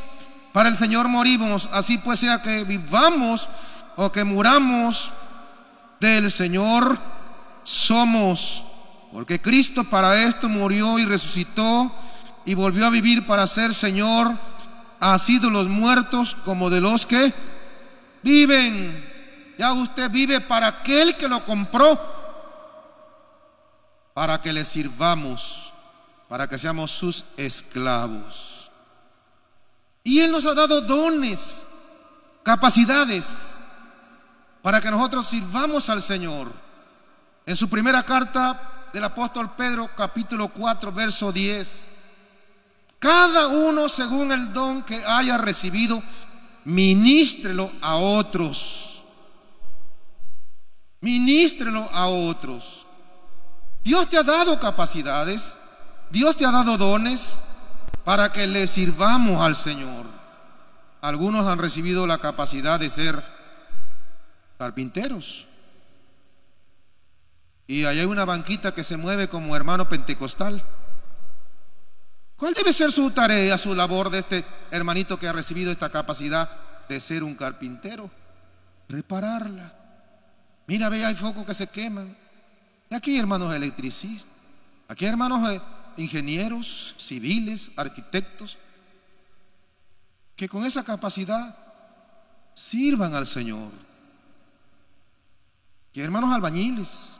para 0.52 0.68
el 0.68 0.76
Señor 0.76 1.06
morimos. 1.06 1.71
Así 1.73 1.99
pues 1.99 2.18
sea 2.18 2.42
que 2.42 2.64
vivamos 2.64 3.49
o 3.94 4.11
que 4.11 4.25
muramos, 4.25 5.12
del 6.00 6.28
Señor 6.33 6.99
somos. 7.62 8.64
Porque 9.14 9.40
Cristo 9.40 9.85
para 9.85 10.24
esto 10.24 10.48
murió 10.48 10.98
y 10.98 11.05
resucitó 11.05 11.88
y 12.44 12.55
volvió 12.55 12.85
a 12.85 12.90
vivir 12.90 13.24
para 13.24 13.46
ser 13.46 13.72
Señor, 13.72 14.37
así 14.98 15.38
de 15.38 15.48
los 15.48 15.68
muertos 15.68 16.37
como 16.44 16.68
de 16.68 16.81
los 16.81 17.07
que 17.07 17.33
viven. 18.24 19.55
Ya 19.57 19.72
usted 19.72 20.11
vive 20.11 20.40
para 20.40 20.66
aquel 20.66 21.16
que 21.16 21.29
lo 21.29 21.44
compró 21.44 21.96
para 24.14 24.42
que 24.42 24.53
le 24.53 24.64
sirvamos, 24.64 25.72
para 26.29 26.48
que 26.48 26.59
seamos 26.59 26.90
sus 26.90 27.24
esclavos. 27.37 28.68
Y 30.03 30.18
Él 30.18 30.33
nos 30.33 30.44
ha 30.44 30.55
dado 30.55 30.81
dones, 30.81 31.68
capacidades, 32.42 33.61
para 34.61 34.81
que 34.81 34.90
nosotros 34.90 35.29
sirvamos 35.29 35.88
al 35.88 36.03
Señor. 36.03 36.53
En 37.46 37.55
su 37.55 37.68
primera 37.68 38.03
carta 38.03 38.72
del 38.94 39.02
apóstol 39.02 39.50
Pedro, 39.57 39.90
capítulo 39.96 40.50
4, 40.50 40.92
verso 40.92 41.33
10, 41.33 41.88
cada 43.00 43.48
uno 43.48 43.88
según 43.88 44.30
el 44.30 44.52
don 44.52 44.85
que 44.85 45.04
haya 45.04 45.37
recibido, 45.37 46.00
ministrelo 46.64 47.72
a 47.83 47.96
otros. 47.96 49.02
Ministrelo 51.00 51.90
a 51.92 52.07
otros. 52.07 52.87
Dios 53.83 54.09
te 54.09 54.16
ha 54.16 54.22
dado 54.22 54.61
capacidades, 54.61 55.59
Dios 56.11 56.37
te 56.37 56.46
ha 56.46 56.52
dado 56.52 56.78
dones 56.78 57.40
para 58.04 58.30
que 58.30 58.46
le 58.46 58.68
sirvamos 58.68 59.40
al 59.40 59.57
Señor. 59.57 60.07
Algunos 61.00 61.48
han 61.48 61.59
recibido 61.59 62.07
la 62.07 62.18
capacidad 62.18 62.78
de 62.78 62.90
ser 62.90 63.24
carpinteros. 64.57 65.48
Y 67.66 67.85
ahí 67.85 68.00
hay 68.00 68.07
una 68.07 68.24
banquita 68.24 68.74
que 68.74 68.85
se 68.85 68.96
mueve 68.96 69.29
como 69.29 69.57
hermano 69.57 69.88
pentecostal. 69.88 70.62
¿Cuál 72.37 72.53
debe 72.55 72.72
ser 72.72 72.92
su 72.92 73.11
tarea, 73.11 73.57
su 73.57 73.74
labor 73.74 74.11
de 74.11 74.18
este 74.18 74.44
hermanito 74.70 75.18
que 75.18 75.29
ha 75.29 75.33
recibido 75.33 75.70
esta 75.70 75.90
capacidad 75.90 76.87
de 76.88 77.00
ser 77.00 77.24
un 77.24 77.35
carpintero? 77.35 78.11
Repararla. 78.88 79.74
Mira, 80.66 80.88
ve, 80.88 81.05
hay 81.05 81.14
focos 81.14 81.46
que 81.46 81.55
se 81.55 81.68
queman. 81.68 82.16
Aquí 82.90 83.12
hay 83.12 83.18
hermanos 83.18 83.55
electricistas, 83.55 84.31
aquí 84.88 85.05
hay 85.05 85.11
hermanos 85.11 85.50
eh, 85.50 85.61
ingenieros, 85.96 86.94
civiles, 86.98 87.72
arquitectos, 87.77 88.59
que 90.37 90.48
con 90.48 90.64
esa 90.64 90.85
capacidad 90.85 91.57
sirvan 92.53 93.14
al 93.14 93.27
Señor. 93.27 93.70
Que 95.92 96.03
hermanos 96.03 96.33
albañiles, 96.33 97.18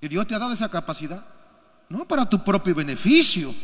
que 0.00 0.08
Dios 0.08 0.26
te 0.26 0.34
ha 0.34 0.38
dado 0.38 0.52
esa 0.52 0.70
capacidad, 0.70 1.24
no 1.88 2.06
para 2.06 2.28
tu 2.28 2.44
propio 2.44 2.74
beneficio, 2.74 3.54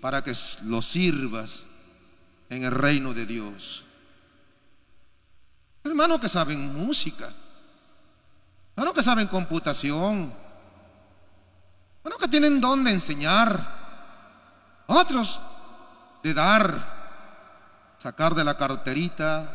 para 0.00 0.22
que 0.22 0.32
lo 0.64 0.80
sirvas 0.82 1.66
en 2.48 2.64
el 2.64 2.72
reino 2.72 3.12
de 3.12 3.26
Dios. 3.26 3.84
Hermanos 5.84 6.20
que 6.20 6.28
saben 6.28 6.74
música, 6.74 7.32
bueno, 8.80 8.94
que 8.94 9.02
saben 9.02 9.26
computación. 9.26 10.32
Bueno, 12.02 12.16
que 12.18 12.28
tienen 12.28 12.62
don 12.62 12.82
de 12.82 12.92
enseñar. 12.92 13.78
Otros 14.86 15.38
de 16.22 16.32
dar, 16.32 17.94
sacar 17.98 18.34
de 18.34 18.42
la 18.42 18.56
carterita 18.56 19.54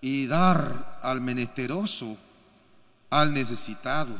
y 0.00 0.28
dar 0.28 1.00
al 1.02 1.20
menesteroso, 1.20 2.16
al 3.10 3.34
necesitado. 3.34 4.14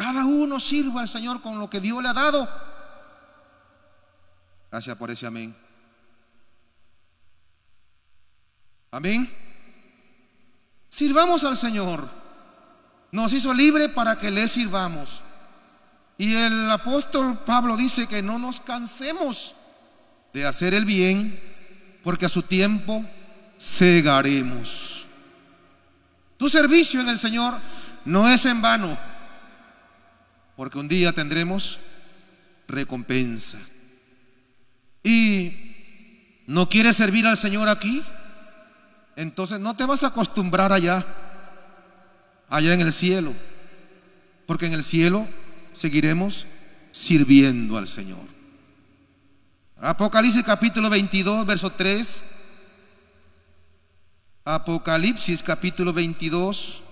Cada 0.00 0.24
uno 0.24 0.58
sirva 0.58 1.02
al 1.02 1.08
Señor 1.08 1.42
con 1.42 1.58
lo 1.58 1.68
que 1.68 1.78
Dios 1.78 2.02
le 2.02 2.08
ha 2.08 2.14
dado. 2.14 2.48
Gracias 4.70 4.96
por 4.96 5.10
ese 5.10 5.26
amén. 5.26 5.54
Amén. 8.90 9.30
Sirvamos 10.88 11.44
al 11.44 11.54
Señor. 11.54 12.08
Nos 13.12 13.34
hizo 13.34 13.52
libre 13.52 13.90
para 13.90 14.16
que 14.16 14.30
le 14.30 14.48
sirvamos. 14.48 15.20
Y 16.16 16.34
el 16.34 16.70
apóstol 16.70 17.44
Pablo 17.44 17.76
dice 17.76 18.06
que 18.06 18.22
no 18.22 18.38
nos 18.38 18.58
cansemos 18.62 19.54
de 20.32 20.46
hacer 20.46 20.72
el 20.72 20.86
bien, 20.86 21.38
porque 22.02 22.24
a 22.24 22.30
su 22.30 22.42
tiempo 22.42 23.04
cegaremos. 23.58 25.06
Tu 26.38 26.48
servicio 26.48 27.02
en 27.02 27.08
el 27.10 27.18
Señor 27.18 27.58
no 28.06 28.26
es 28.26 28.46
en 28.46 28.62
vano, 28.62 29.09
porque 30.60 30.78
un 30.78 30.88
día 30.88 31.10
tendremos 31.14 31.80
recompensa. 32.68 33.58
Y 35.02 36.44
no 36.46 36.68
quieres 36.68 36.96
servir 36.96 37.26
al 37.26 37.38
Señor 37.38 37.70
aquí, 37.70 38.02
entonces 39.16 39.58
no 39.58 39.74
te 39.74 39.86
vas 39.86 40.04
a 40.04 40.08
acostumbrar 40.08 40.70
allá 40.70 41.06
allá 42.50 42.74
en 42.74 42.82
el 42.82 42.92
cielo, 42.92 43.32
porque 44.44 44.66
en 44.66 44.74
el 44.74 44.84
cielo 44.84 45.26
seguiremos 45.72 46.46
sirviendo 46.92 47.78
al 47.78 47.88
Señor. 47.88 48.28
Apocalipsis 49.78 50.44
capítulo 50.44 50.90
22, 50.90 51.46
verso 51.46 51.70
3. 51.70 52.26
Apocalipsis 54.44 55.42
capítulo 55.42 55.94
22, 55.94 56.82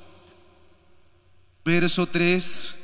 verso 1.62 2.07
3. 2.07 2.77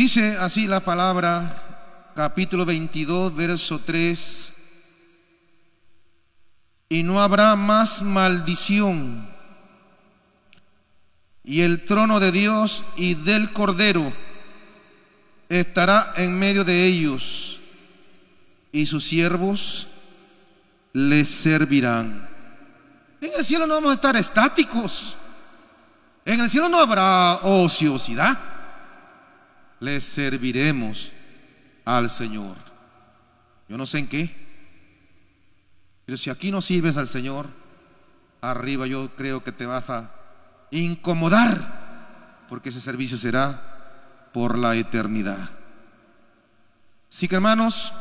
Dice 0.00 0.38
así 0.38 0.66
la 0.66 0.80
palabra, 0.80 2.12
capítulo 2.16 2.64
22, 2.64 3.36
verso 3.36 3.82
3, 3.84 4.54
y 6.88 7.02
no 7.02 7.20
habrá 7.20 7.54
más 7.54 8.00
maldición, 8.00 9.28
y 11.44 11.60
el 11.60 11.84
trono 11.84 12.18
de 12.18 12.32
Dios 12.32 12.82
y 12.96 13.12
del 13.12 13.52
Cordero 13.52 14.10
estará 15.50 16.14
en 16.16 16.38
medio 16.38 16.64
de 16.64 16.86
ellos, 16.86 17.60
y 18.72 18.86
sus 18.86 19.04
siervos 19.04 19.86
les 20.94 21.28
servirán. 21.28 22.26
En 23.20 23.32
el 23.36 23.44
cielo 23.44 23.66
no 23.66 23.74
vamos 23.74 23.90
a 23.90 23.96
estar 23.96 24.16
estáticos, 24.16 25.18
en 26.24 26.40
el 26.40 26.48
cielo 26.48 26.70
no 26.70 26.78
habrá 26.78 27.40
ociosidad 27.42 28.59
le 29.80 30.00
serviremos 30.00 31.12
al 31.84 32.08
Señor. 32.08 32.56
Yo 33.68 33.76
no 33.76 33.86
sé 33.86 33.98
en 33.98 34.08
qué, 34.08 34.36
pero 36.04 36.18
si 36.18 36.30
aquí 36.30 36.50
no 36.50 36.60
sirves 36.60 36.96
al 36.96 37.08
Señor, 37.08 37.48
arriba 38.40 38.86
yo 38.86 39.14
creo 39.16 39.42
que 39.42 39.52
te 39.52 39.66
vas 39.66 39.88
a 39.90 40.10
incomodar, 40.70 42.46
porque 42.48 42.68
ese 42.68 42.80
servicio 42.80 43.18
será 43.18 44.28
por 44.32 44.58
la 44.58 44.76
eternidad. 44.76 45.50
Así 47.10 47.26
que 47.26 47.36
hermanos, 47.36 47.92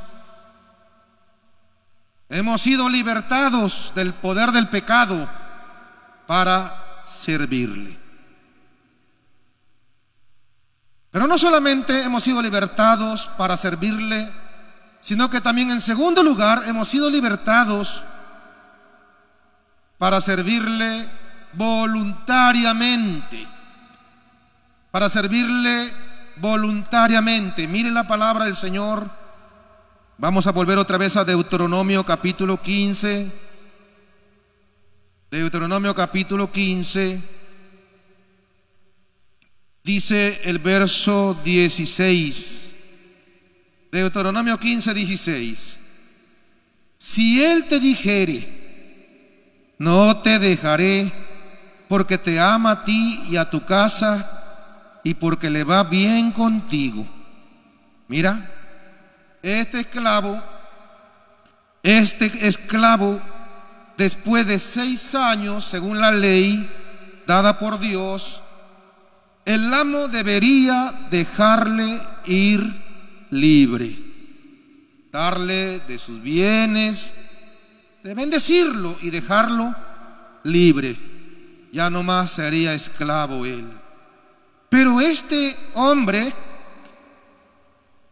hemos 2.29 2.61
sido 2.61 2.89
libertados 2.89 3.91
del 3.95 4.13
poder 4.13 4.51
del 4.51 4.69
pecado 4.69 5.29
para 6.27 7.03
servirle. 7.05 7.98
Pero 11.19 11.27
no 11.27 11.37
solamente 11.37 12.05
hemos 12.05 12.23
sido 12.23 12.41
libertados 12.41 13.29
para 13.37 13.57
servirle, 13.57 14.31
sino 15.01 15.29
que 15.29 15.41
también 15.41 15.69
en 15.69 15.81
segundo 15.81 16.23
lugar 16.23 16.63
hemos 16.65 16.87
sido 16.87 17.09
libertados 17.09 18.01
para 19.97 20.21
servirle 20.21 21.09
voluntariamente. 21.51 23.45
Para 24.91 25.09
servirle 25.09 25.93
voluntariamente. 26.37 27.67
Mire 27.67 27.91
la 27.91 28.07
palabra 28.07 28.45
del 28.45 28.55
Señor. 28.55 29.11
Vamos 30.17 30.47
a 30.47 30.53
volver 30.53 30.77
otra 30.77 30.97
vez 30.97 31.17
a 31.17 31.25
Deuteronomio 31.25 32.05
capítulo 32.05 32.61
15. 32.61 33.29
Deuteronomio 35.29 35.93
capítulo 35.93 36.49
15. 36.49 37.38
Dice 39.89 40.41
el 40.43 40.59
verso 40.59 41.35
16, 41.43 42.75
Deuteronomio 43.91 44.59
15, 44.59 44.93
16. 44.93 45.79
Si 46.95 47.43
Él 47.43 47.65
te 47.67 47.79
dijere, 47.79 49.73
no 49.79 50.17
te 50.17 50.37
dejaré, 50.37 51.11
porque 51.87 52.19
te 52.19 52.39
ama 52.39 52.69
a 52.69 52.85
ti 52.85 53.19
y 53.31 53.37
a 53.37 53.49
tu 53.49 53.65
casa, 53.65 55.01
y 55.03 55.15
porque 55.15 55.49
le 55.49 55.63
va 55.63 55.83
bien 55.85 56.29
contigo. 56.33 57.07
Mira, 58.07 58.47
este 59.41 59.79
esclavo, 59.79 60.39
este 61.81 62.47
esclavo, 62.47 63.19
después 63.97 64.45
de 64.45 64.59
seis 64.59 65.15
años, 65.15 65.65
según 65.65 65.99
la 65.99 66.11
ley 66.11 66.69
dada 67.25 67.57
por 67.57 67.79
Dios, 67.79 68.43
el 69.49 69.73
amo 69.73 70.07
debería 70.07 71.07
dejarle 71.09 71.99
ir 72.25 72.61
libre, 73.31 73.97
darle 75.11 75.79
de 75.79 75.97
sus 75.97 76.21
bienes, 76.21 77.15
de 78.03 78.13
bendecirlo 78.13 78.95
y 79.01 79.09
dejarlo 79.09 79.75
libre. 80.43 80.95
Ya 81.71 81.89
no 81.89 82.03
más 82.03 82.29
sería 82.29 82.75
esclavo 82.75 83.43
él. 83.43 83.65
Pero 84.69 85.01
este 85.01 85.57
hombre, 85.73 86.31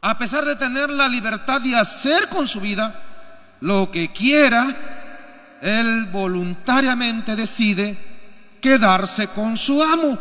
a 0.02 0.17
pesar 0.17 0.43
de 0.43 0.56
tener 0.56 0.89
la 0.89 1.08
libertad 1.08 1.62
de 1.62 1.76
hacer 1.76 2.30
con 2.30 2.47
su 2.47 2.60
vida 2.60 3.58
lo 3.62 3.91
que 3.91 4.12
quiera, 4.12 5.60
él 5.62 6.08
voluntariamente 6.12 7.36
decide 7.36 7.95
quedarse 8.60 9.28
con 9.28 9.56
su 9.56 9.84
amo 9.84 10.17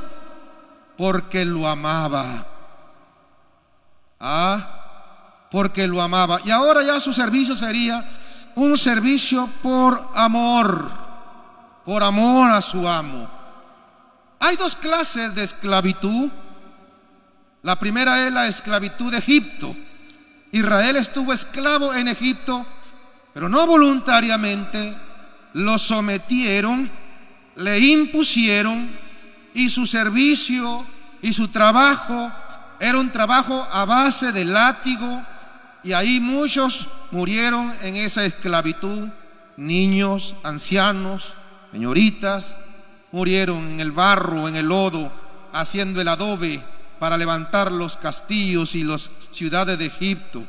porque 0.97 1.45
lo 1.45 1.67
amaba. 1.67 2.47
Ah, 4.19 5.47
porque 5.51 5.87
lo 5.87 6.01
amaba. 6.01 6.41
Y 6.45 6.51
ahora 6.51 6.83
ya 6.83 7.01
su 7.01 7.13
servicio 7.13 7.55
sería 7.57 8.05
un 8.55 8.77
servicio 8.79 9.49
por 9.63 10.11
amor, 10.15 10.91
por 11.85 12.03
amor 12.03 12.51
a 12.51 12.63
su 12.63 12.89
amo. 12.89 13.29
Hay 14.41 14.57
dos 14.57 14.77
clases 14.77 15.35
de 15.35 15.45
esclavitud. 15.45 16.31
La 17.63 17.77
primera 17.79 18.27
es 18.27 18.33
la 18.33 18.47
esclavitud 18.47 19.13
de 19.13 19.19
Egipto. 19.19 19.75
Israel 20.53 20.97
estuvo 20.97 21.33
esclavo 21.33 21.93
en 21.95 22.09
Egipto, 22.09 22.65
pero 23.35 23.49
no 23.49 23.67
voluntariamente. 23.67 24.97
Lo 25.53 25.79
sometieron, 25.79 26.91
le 27.57 27.79
impusieron 27.79 29.06
y 29.57 29.71
su 29.71 29.87
servicio 29.87 30.87
y 31.23 31.33
su 31.33 31.49
trabajo 31.49 32.31
era 32.79 33.01
un 33.01 33.11
trabajo 33.11 33.67
a 33.73 33.87
base 33.87 34.31
de 34.31 34.45
látigo 34.45 35.25
y 35.83 35.95
ahí 35.95 36.21
muchos 36.21 36.87
murieron 37.11 37.73
en 37.81 37.97
esa 37.97 38.27
esclavitud, 38.27 39.09
niños, 39.57 40.37
ancianos, 40.43 41.33
señoritas, 41.73 42.59
murieron 43.13 43.67
en 43.67 43.81
el 43.81 43.93
barro, 43.93 44.47
en 44.47 44.57
el 44.57 44.67
lodo, 44.67 45.11
haciendo 45.55 46.03
el 46.03 46.09
adobe 46.09 46.63
para 46.99 47.17
levantar 47.17 47.73
los 47.73 47.97
castillos 47.97 48.75
y 48.75 48.85
las 48.85 49.11
ciudades 49.31 49.79
de 49.79 49.87
Egipto. 49.87 50.47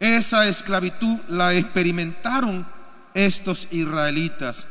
Esa 0.00 0.48
esclavitud 0.48 1.18
la 1.28 1.52
experimentaron 1.52 2.66
estos 3.12 3.68
israelitas. 3.70 4.66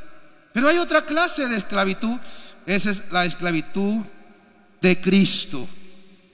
Pero 0.52 0.68
hay 0.68 0.80
otra 0.80 1.04
clase 1.04 1.48
de 1.48 1.58
esclavitud 1.58 2.18
esa 2.66 2.90
es 2.90 3.04
la 3.12 3.26
esclavitud 3.26 4.04
de 4.82 5.00
Cristo. 5.02 5.68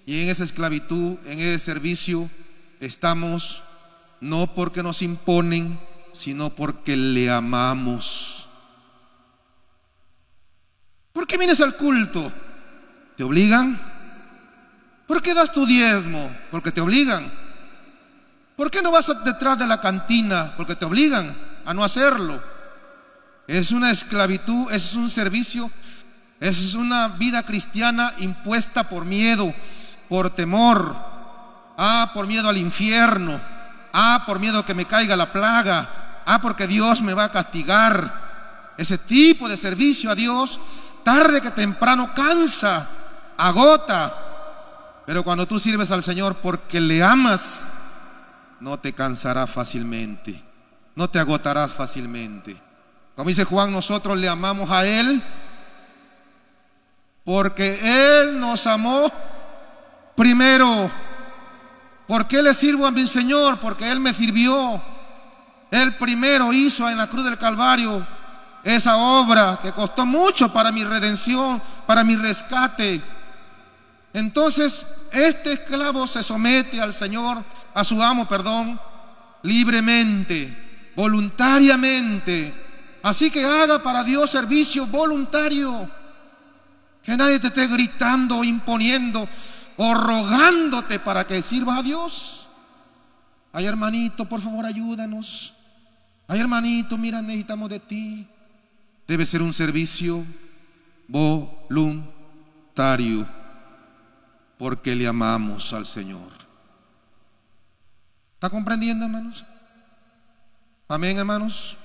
Y 0.06 0.24
en 0.24 0.30
esa 0.30 0.44
esclavitud, 0.44 1.18
en 1.26 1.40
ese 1.40 1.60
servicio, 1.60 2.30
estamos 2.80 3.64
no 4.22 4.54
porque 4.56 4.84
nos 4.84 5.02
imponen, 5.02 5.80
sino 6.12 6.50
porque 6.56 6.96
le 6.96 7.30
amamos. 7.30 8.48
¿Por 11.14 11.28
qué 11.28 11.38
vienes 11.38 11.62
al 11.62 11.76
culto? 11.76 12.32
¿Te 13.16 13.24
obligan? 13.24 13.80
¿Por 15.08 15.22
qué 15.22 15.34
das 15.34 15.52
tu 15.52 15.66
diezmo? 15.66 16.30
Porque 16.52 16.72
te 16.72 16.82
obligan. 16.82 17.32
¿Por 18.56 18.72
qué 18.72 18.82
no 18.82 18.92
vas 18.92 19.12
detrás 19.24 19.58
de 19.58 19.68
la 19.68 19.82
cantina? 19.82 20.54
Porque 20.58 20.76
te 20.76 20.86
obligan 20.86 21.36
a 21.66 21.74
no 21.74 21.84
hacerlo. 21.84 22.42
Es 23.48 23.72
una 23.72 23.92
esclavitud, 23.92 24.72
es 24.72 24.94
un 24.94 25.10
servicio 25.10 25.72
esa 26.40 26.64
es 26.64 26.76
una 26.76 27.08
vida 27.10 27.44
cristiana 27.44 28.14
impuesta 28.20 28.88
por 28.88 29.06
miedo, 29.06 29.54
por 30.08 30.30
temor. 30.30 30.96
Ah, 31.78 32.12
por 32.14 32.28
miedo 32.28 32.48
al 32.48 32.58
infierno. 32.58 33.40
Ah, 33.94 34.24
por 34.26 34.40
miedo 34.40 34.64
que 34.64 34.76
me 34.76 34.86
caiga 34.86 35.16
la 35.16 35.32
plaga. 35.32 36.22
Ah, 36.26 36.40
porque 36.42 36.68
Dios 36.68 37.02
me 37.02 37.14
va 37.14 37.26
a 37.26 37.32
castigar. 37.32 38.74
Ese 38.78 38.98
tipo 39.00 39.50
de 39.50 39.58
servicio 39.58 40.12
a 40.12 40.16
Dios, 40.16 40.60
tarde 41.04 41.42
que 41.42 41.50
temprano, 41.50 42.14
cansa, 42.14 42.88
agota. 43.36 45.04
Pero 45.08 45.24
cuando 45.24 45.48
tú 45.48 45.58
sirves 45.58 45.90
al 45.90 46.04
Señor 46.04 46.36
porque 46.36 46.80
le 46.80 47.02
amas, 47.02 47.72
no 48.60 48.78
te 48.78 48.94
cansará 48.94 49.48
fácilmente. 49.48 50.44
No 50.96 51.10
te 51.10 51.18
agotarás 51.18 51.72
fácilmente. 51.72 52.62
Como 53.16 53.30
dice 53.30 53.46
Juan, 53.46 53.72
nosotros 53.72 54.18
le 54.18 54.30
amamos 54.30 54.70
a 54.70 54.86
Él 54.86 55.24
porque 57.28 57.78
Él 58.22 58.40
nos 58.40 58.66
amó 58.68 59.12
primero. 60.16 60.90
¿Por 62.08 62.26
qué 62.26 62.42
le 62.42 62.54
sirvo 62.54 62.88
a 62.88 62.92
mi 62.92 63.06
Señor? 63.06 63.60
Porque 63.60 63.92
Él 63.92 64.00
me 64.00 64.14
sirvió. 64.14 64.82
Él 65.70 65.98
primero 65.98 66.54
hizo 66.54 66.90
en 66.90 66.98
la 66.98 67.08
cruz 67.08 67.26
del 67.26 67.38
Calvario 67.38 68.08
esa 68.64 68.96
obra 68.96 69.60
que 69.62 69.74
costó 69.74 70.06
mucho 70.06 70.54
para 70.54 70.72
mi 70.72 70.86
redención, 70.86 71.62
para 71.86 72.06
mi 72.06 72.16
rescate. 72.16 73.02
Entonces, 74.14 74.88
este 75.12 75.52
esclavo 75.52 76.08
se 76.08 76.24
somete 76.24 76.80
al 76.80 76.94
Señor, 76.94 77.44
a 77.74 77.84
su 77.84 78.02
amo, 78.02 78.26
perdón, 78.26 78.80
libremente, 79.42 80.94
voluntariamente. 80.96 82.54
Así 83.04 83.30
que 83.30 83.44
haga 83.44 83.84
para 83.84 84.06
Dios 84.06 84.30
servicio 84.32 84.86
voluntario. 84.86 85.97
Que 87.08 87.16
nadie 87.16 87.40
te 87.40 87.48
esté 87.48 87.66
gritando, 87.68 88.44
imponiendo 88.44 89.30
o 89.78 89.94
rogándote 89.94 91.00
para 91.00 91.26
que 91.26 91.42
sirvas 91.42 91.80
a 91.80 91.84
Dios. 91.84 92.50
Ay, 93.54 93.66
hermanito, 93.66 94.28
por 94.28 94.42
favor, 94.42 94.66
ayúdanos. 94.66 95.54
Ay, 96.28 96.42
hermanito, 96.42 96.98
mira, 96.98 97.22
necesitamos 97.22 97.70
de 97.70 97.80
ti. 97.80 98.28
Debe 99.08 99.26
ser 99.26 99.42
un 99.42 99.54
servicio 99.54 100.26
voluntario 101.08 102.06
porque 104.58 104.94
le 104.94 105.08
amamos 105.08 105.72
al 105.72 105.86
Señor. 105.86 106.34
¿Está 108.34 108.50
comprendiendo, 108.50 109.06
hermanos? 109.06 109.46
Amén, 110.90 111.18
hermanos. 111.18 111.78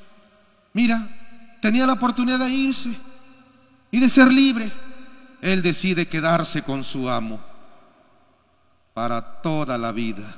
Mira, 0.72 1.08
tenía 1.60 1.86
la 1.86 1.92
oportunidad 1.92 2.40
de 2.40 2.50
irse 2.50 2.90
y 3.92 4.00
de 4.00 4.08
ser 4.08 4.32
libre. 4.32 4.68
Él 5.42 5.60
decide 5.60 6.06
quedarse 6.06 6.62
con 6.62 6.84
su 6.84 7.10
amo 7.10 7.40
para 8.94 9.42
toda 9.42 9.76
la 9.76 9.90
vida. 9.90 10.34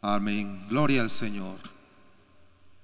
Amén. 0.00 0.66
Gloria 0.68 1.02
al 1.02 1.10
Señor. 1.10 1.58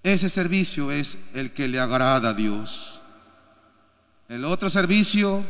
Ese 0.03 0.29
servicio 0.29 0.93
es 0.93 1.17
el 1.33 1.55
que 1.55 1.69
le 1.69 1.81
agrada 1.81 2.29
a 2.29 2.35
Dios. 2.35 3.01
El 4.29 4.45
otro 4.45 4.69
servicio 4.69 5.43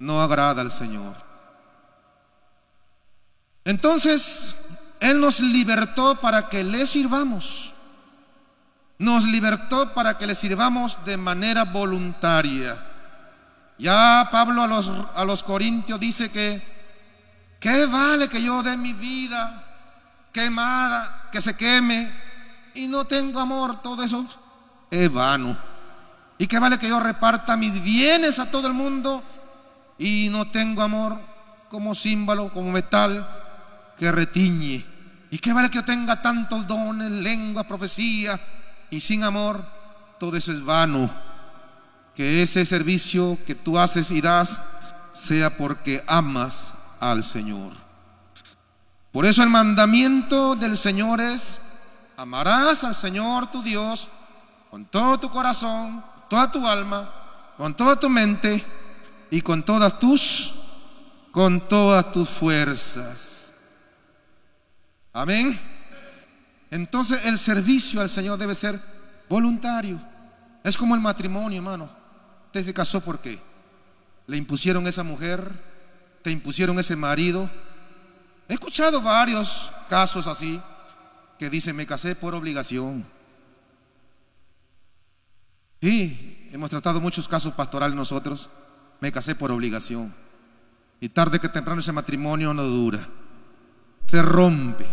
no 0.00 0.20
agrada 0.20 0.62
al 0.62 0.72
Señor. 0.72 1.14
Entonces, 3.64 4.56
Él 4.98 5.20
nos 5.20 5.38
libertó 5.38 6.16
para 6.20 6.48
que 6.48 6.64
le 6.64 6.84
sirvamos. 6.84 7.74
Nos 8.98 9.24
libertó 9.24 9.94
para 9.94 10.18
que 10.18 10.26
le 10.26 10.34
sirvamos 10.34 10.98
de 11.04 11.16
manera 11.16 11.62
voluntaria. 11.64 12.89
Ya 13.80 14.28
Pablo 14.30 14.62
a 14.62 14.66
los, 14.66 14.90
a 15.14 15.24
los 15.24 15.42
Corintios 15.42 15.98
dice 15.98 16.30
que, 16.30 16.62
¿qué 17.58 17.86
vale 17.86 18.28
que 18.28 18.42
yo 18.42 18.62
dé 18.62 18.76
mi 18.76 18.92
vida 18.92 19.66
quemada, 20.32 21.28
que 21.32 21.40
se 21.40 21.56
queme 21.56 22.10
y 22.74 22.86
no 22.86 23.04
tengo 23.04 23.40
amor, 23.40 23.82
todo 23.82 24.02
eso 24.02 24.24
es 24.90 25.12
vano. 25.12 25.56
¿Y 26.38 26.46
qué 26.46 26.58
vale 26.58 26.78
que 26.78 26.88
yo 26.88 27.00
reparta 27.00 27.56
mis 27.56 27.82
bienes 27.82 28.38
a 28.38 28.50
todo 28.50 28.66
el 28.66 28.74
mundo 28.74 29.22
y 29.98 30.28
no 30.30 30.46
tengo 30.50 30.82
amor 30.82 31.18
como 31.68 31.94
símbolo, 31.94 32.52
como 32.52 32.70
metal 32.72 33.28
que 33.98 34.10
retiñe? 34.10 34.84
¿Y 35.30 35.38
qué 35.38 35.52
vale 35.52 35.70
que 35.70 35.76
yo 35.76 35.84
tenga 35.84 36.22
tantos 36.22 36.66
dones, 36.66 37.10
lengua, 37.10 37.64
profecía 37.64 38.40
y 38.90 39.00
sin 39.00 39.22
amor? 39.22 39.64
Todo 40.18 40.36
eso 40.36 40.52
es 40.52 40.64
vano. 40.64 41.29
Que 42.14 42.42
ese 42.42 42.66
servicio 42.66 43.38
que 43.46 43.54
tú 43.54 43.78
haces 43.78 44.10
y 44.10 44.20
das 44.20 44.60
sea 45.12 45.56
porque 45.56 46.04
amas 46.06 46.74
al 46.98 47.24
Señor. 47.24 47.72
Por 49.12 49.26
eso 49.26 49.42
el 49.42 49.48
mandamiento 49.48 50.54
del 50.54 50.76
Señor 50.76 51.20
es 51.20 51.60
Amarás 52.20 52.84
al 52.84 52.94
Señor 52.94 53.50
tu 53.50 53.62
Dios 53.62 54.10
con 54.70 54.84
todo 54.84 55.18
tu 55.18 55.30
corazón, 55.30 56.04
toda 56.28 56.50
tu 56.50 56.66
alma, 56.66 57.10
con 57.56 57.74
toda 57.74 57.98
tu 57.98 58.10
mente 58.10 58.62
y 59.30 59.40
con 59.40 59.62
todas 59.62 59.98
tus 59.98 60.54
con 61.32 61.66
todas 61.66 62.12
tus 62.12 62.28
fuerzas. 62.28 63.54
Amén. 65.14 65.58
Entonces 66.70 67.24
el 67.24 67.38
servicio 67.38 68.02
al 68.02 68.10
Señor 68.10 68.38
debe 68.38 68.54
ser 68.54 68.78
voluntario. 69.26 69.98
Es 70.62 70.76
como 70.76 70.94
el 70.94 71.00
matrimonio, 71.00 71.56
hermano. 71.56 71.99
Usted 72.50 72.64
se 72.64 72.74
casó 72.74 73.00
por 73.00 73.20
qué? 73.20 73.38
Le 74.26 74.36
impusieron 74.36 74.84
esa 74.88 75.04
mujer, 75.04 75.52
te 76.24 76.32
impusieron 76.32 76.76
ese 76.80 76.96
marido. 76.96 77.48
He 78.48 78.54
escuchado 78.54 79.00
varios 79.00 79.72
casos 79.88 80.26
así 80.26 80.60
que 81.38 81.48
dice, 81.48 81.72
me 81.72 81.86
casé 81.86 82.16
por 82.16 82.34
obligación. 82.34 83.06
Y 85.80 86.48
hemos 86.50 86.70
tratado 86.70 87.00
muchos 87.00 87.28
casos 87.28 87.54
pastorales 87.54 87.94
nosotros, 87.94 88.50
me 88.98 89.12
casé 89.12 89.36
por 89.36 89.52
obligación. 89.52 90.12
Y 90.98 91.08
tarde 91.08 91.38
que 91.38 91.48
temprano 91.48 91.80
ese 91.80 91.92
matrimonio 91.92 92.52
no 92.52 92.64
dura, 92.64 93.08
se 94.08 94.22
rompe. 94.22 94.86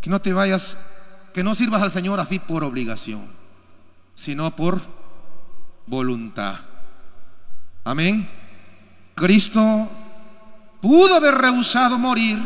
Que 0.00 0.10
no 0.10 0.20
te 0.20 0.32
vayas, 0.32 0.76
que 1.32 1.44
no 1.44 1.54
sirvas 1.54 1.82
al 1.82 1.92
Señor 1.92 2.18
así 2.18 2.40
por 2.40 2.64
obligación, 2.64 3.28
sino 4.16 4.56
por 4.56 4.99
voluntad. 5.90 6.54
Amén. 7.84 8.26
Cristo 9.14 9.90
pudo 10.80 11.16
haber 11.16 11.34
rehusado 11.34 11.98
morir 11.98 12.38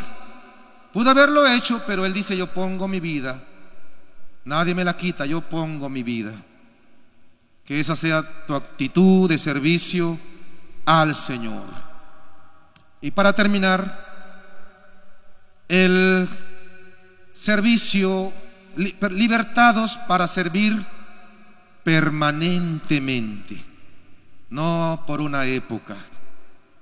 Pudo 0.95 1.11
haberlo 1.11 1.45
hecho, 1.45 1.83
pero 1.89 2.07
él 2.07 2.13
dice, 2.13 2.37
yo 2.37 2.47
pongo 2.47 2.87
mi 2.87 3.01
vida. 3.01 3.43
Nadie 4.45 4.77
me 4.77 4.85
la 4.85 4.97
quita, 4.97 5.27
yo 5.27 5.41
pongo 5.41 5.89
mi 5.89 6.05
vida. 6.05 6.33
Que 7.65 7.81
esa 7.81 7.97
sea 7.97 8.47
tu 8.47 8.55
actitud 8.55 9.29
de 9.29 9.37
servicio 9.37 10.17
al 10.87 11.17
Señor. 11.17 11.65
Y 13.01 13.11
para 13.11 13.33
terminar, 13.33 14.05
el 15.67 16.29
servicio, 17.33 18.33
libertados 18.77 19.99
para 20.07 20.29
servir 20.29 20.87
permanentemente, 21.85 23.57
no 24.51 25.05
por 25.07 25.21
una 25.21 25.45
época, 25.45 25.97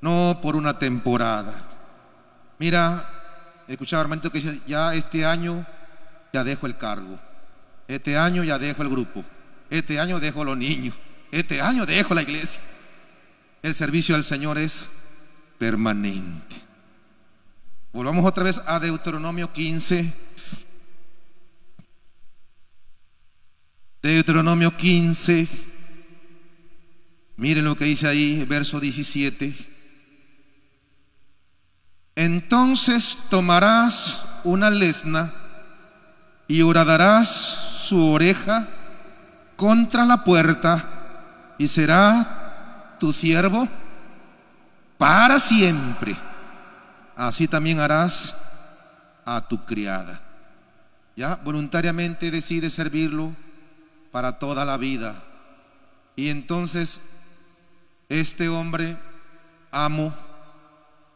no 0.00 0.38
por 0.40 0.56
una 0.56 0.78
temporada. 0.78 1.52
Mira, 2.58 3.64
escuchaba 3.66 4.02
hermanito 4.02 4.30
que 4.30 4.38
dice, 4.38 4.60
ya 4.66 4.94
este 4.94 5.26
año 5.26 5.66
ya 6.32 6.44
dejo 6.44 6.66
el 6.66 6.78
cargo, 6.78 7.18
este 7.88 8.16
año 8.16 8.44
ya 8.44 8.58
dejo 8.58 8.82
el 8.82 8.88
grupo, 8.88 9.24
este 9.68 9.98
año 9.98 10.20
dejo 10.20 10.44
los 10.44 10.56
niños, 10.56 10.94
este 11.32 11.60
año 11.60 11.84
dejo 11.84 12.14
la 12.14 12.22
iglesia. 12.22 12.62
El 13.62 13.74
servicio 13.74 14.14
al 14.14 14.24
Señor 14.24 14.58
es 14.58 14.88
permanente. 15.58 16.56
Volvamos 17.92 18.24
otra 18.24 18.44
vez 18.44 18.60
a 18.66 18.80
Deuteronomio 18.80 19.52
15. 19.52 20.12
Deuteronomio 24.02 24.76
15. 24.76 25.46
Miren 27.36 27.64
lo 27.64 27.76
que 27.76 27.84
dice 27.84 28.08
ahí, 28.08 28.44
verso 28.44 28.80
17. 28.80 29.54
Entonces 32.16 33.16
tomarás 33.30 34.24
una 34.42 34.70
lesna 34.70 35.32
y 36.48 36.62
horadarás 36.62 37.28
su 37.86 38.10
oreja 38.10 38.66
contra 39.56 40.04
la 40.04 40.24
puerta 40.24 41.54
y 41.56 41.68
será 41.68 42.96
tu 42.98 43.12
siervo 43.12 43.68
para 44.98 45.38
siempre. 45.38 46.16
Así 47.14 47.46
también 47.46 47.78
harás 47.78 48.36
a 49.24 49.46
tu 49.46 49.64
criada. 49.64 50.20
Ya 51.16 51.36
voluntariamente 51.36 52.32
decide 52.32 52.68
servirlo 52.68 53.32
para 54.12 54.38
toda 54.38 54.64
la 54.64 54.76
vida. 54.76 55.24
Y 56.14 56.28
entonces 56.28 57.02
este 58.08 58.48
hombre 58.48 58.96
amo 59.72 60.14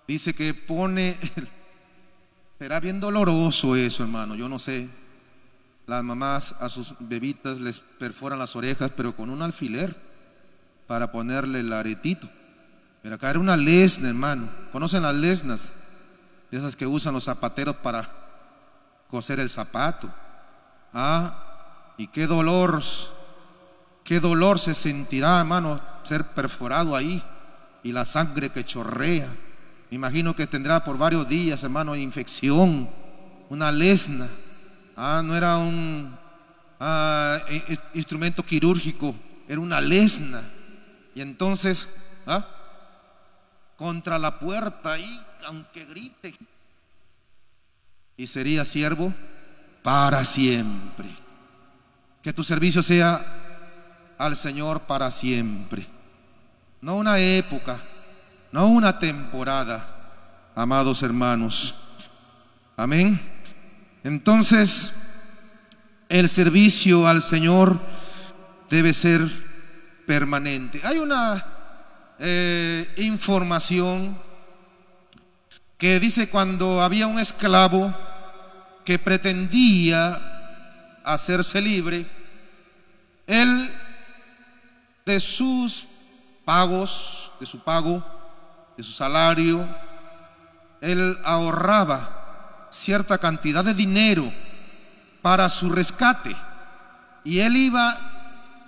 Dice 0.06 0.34
que 0.34 0.54
pone, 0.54 1.16
será 2.58 2.78
bien 2.78 3.00
doloroso 3.00 3.74
eso, 3.74 4.04
hermano, 4.04 4.34
yo 4.36 4.48
no 4.48 4.58
sé. 4.58 4.88
Las 5.86 6.02
mamás 6.02 6.54
a 6.60 6.68
sus 6.68 6.94
bebitas 6.98 7.60
les 7.60 7.80
perforan 7.80 8.38
las 8.38 8.56
orejas, 8.56 8.90
pero 8.96 9.14
con 9.14 9.30
un 9.30 9.42
alfiler 9.42 9.96
para 10.86 11.10
ponerle 11.10 11.60
el 11.60 11.72
aretito. 11.72 12.28
Pero 13.02 13.16
acá 13.16 13.30
era 13.30 13.38
una 13.38 13.56
lesna, 13.56 14.08
hermano. 14.08 14.48
¿Conocen 14.72 15.02
las 15.02 15.14
lesnas? 15.14 15.74
De 16.50 16.58
esas 16.58 16.74
que 16.74 16.86
usan 16.86 17.14
los 17.14 17.24
zapateros 17.24 17.76
para 17.76 18.08
coser 19.08 19.38
el 19.38 19.50
zapato. 19.50 20.12
Ah, 20.92 21.45
y 21.98 22.08
qué 22.08 22.26
dolor, 22.26 22.82
qué 24.04 24.20
dolor 24.20 24.58
se 24.58 24.74
sentirá, 24.74 25.40
hermano, 25.40 25.80
ser 26.04 26.28
perforado 26.28 26.94
ahí 26.94 27.22
y 27.82 27.92
la 27.92 28.04
sangre 28.04 28.50
que 28.50 28.64
chorrea. 28.64 29.28
Me 29.90 29.96
imagino 29.96 30.34
que 30.34 30.46
tendrá 30.46 30.82
por 30.82 30.98
varios 30.98 31.28
días, 31.28 31.62
hermano, 31.62 31.96
infección, 31.96 32.88
una 33.48 33.70
lesna. 33.70 34.28
Ah, 34.96 35.22
no 35.24 35.36
era 35.36 35.56
un, 35.58 36.16
ah, 36.80 37.38
instrumento 37.94 38.42
quirúrgico, 38.42 39.14
era 39.48 39.60
una 39.60 39.80
lesna. 39.80 40.42
Y 41.14 41.20
entonces, 41.20 41.88
¿ah? 42.26 42.46
contra 43.76 44.18
la 44.18 44.38
puerta 44.38 44.98
y 44.98 45.22
aunque 45.46 45.84
grite, 45.84 46.34
y 48.16 48.26
sería 48.26 48.64
siervo 48.64 49.12
para 49.82 50.24
siempre. 50.24 51.25
Que 52.26 52.32
tu 52.32 52.42
servicio 52.42 52.82
sea 52.82 53.24
al 54.18 54.34
Señor 54.34 54.80
para 54.80 55.12
siempre. 55.12 55.86
No 56.80 56.96
una 56.96 57.20
época, 57.20 57.78
no 58.50 58.66
una 58.66 58.98
temporada, 58.98 59.86
amados 60.56 61.04
hermanos. 61.04 61.76
Amén. 62.76 63.20
Entonces, 64.02 64.92
el 66.08 66.28
servicio 66.28 67.06
al 67.06 67.22
Señor 67.22 67.78
debe 68.68 68.92
ser 68.92 69.22
permanente. 70.04 70.80
Hay 70.82 70.98
una 70.98 71.46
eh, 72.18 72.92
información 72.96 74.18
que 75.78 76.00
dice 76.00 76.28
cuando 76.28 76.82
había 76.82 77.06
un 77.06 77.20
esclavo 77.20 77.94
que 78.84 78.98
pretendía 78.98 80.98
hacerse 81.04 81.62
libre, 81.62 82.15
él 83.26 83.72
de 85.04 85.20
sus 85.20 85.86
pagos, 86.44 87.32
de 87.40 87.46
su 87.46 87.60
pago, 87.60 88.04
de 88.76 88.82
su 88.82 88.92
salario, 88.92 89.66
él 90.80 91.18
ahorraba 91.24 92.68
cierta 92.70 93.18
cantidad 93.18 93.64
de 93.64 93.74
dinero 93.74 94.30
para 95.22 95.48
su 95.48 95.70
rescate. 95.70 96.34
Y 97.24 97.40
él 97.40 97.56
iba 97.56 97.96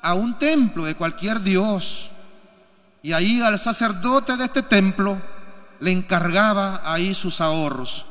a 0.02 0.14
un 0.14 0.38
templo 0.38 0.84
de 0.84 0.96
cualquier 0.96 1.40
dios. 1.40 2.10
Y 3.02 3.12
ahí 3.12 3.40
al 3.40 3.58
sacerdote 3.58 4.36
de 4.36 4.44
este 4.44 4.62
templo 4.62 5.20
le 5.80 5.92
encargaba 5.92 6.82
ahí 6.84 7.14
sus 7.14 7.40
ahorros. 7.40 8.06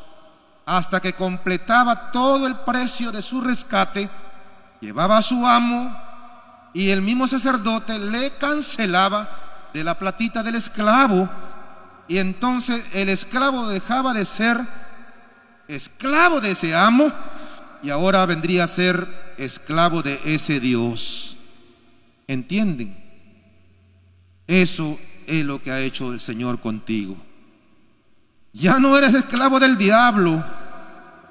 Hasta 0.66 1.00
que 1.00 1.14
completaba 1.14 2.12
todo 2.12 2.48
el 2.48 2.56
precio 2.56 3.12
de 3.12 3.22
su 3.22 3.42
rescate, 3.42 4.10
llevaba 4.80 5.18
a 5.18 5.22
su 5.22 5.46
amo 5.46 6.07
y 6.78 6.92
el 6.92 7.02
mismo 7.02 7.26
sacerdote 7.26 7.98
le 7.98 8.30
cancelaba 8.38 9.28
de 9.74 9.84
la 9.84 9.98
platita 9.98 10.44
del 10.44 10.54
esclavo. 10.54 11.28
Y 12.08 12.20
entonces 12.20 12.86
el 12.94 13.10
esclavo 13.10 13.68
dejaba 13.68 14.14
de 14.14 14.24
ser 14.26 14.62
esclavo 15.68 16.40
de 16.40 16.52
ese 16.52 16.76
amo 16.76 17.12
y 17.82 17.90
ahora 17.90 18.24
vendría 18.28 18.66
a 18.66 18.68
ser 18.68 19.08
esclavo 19.40 20.04
de 20.04 20.22
ese 20.24 20.60
Dios. 20.60 21.36
¿Entienden? 22.28 22.96
Eso 24.46 25.00
es 25.26 25.44
lo 25.44 25.60
que 25.60 25.72
ha 25.72 25.80
hecho 25.80 26.14
el 26.14 26.20
Señor 26.20 26.62
contigo. 26.62 27.18
Ya 28.54 28.78
no 28.78 28.96
eres 28.96 29.16
esclavo 29.16 29.60
del 29.60 29.80
diablo. 29.80 30.46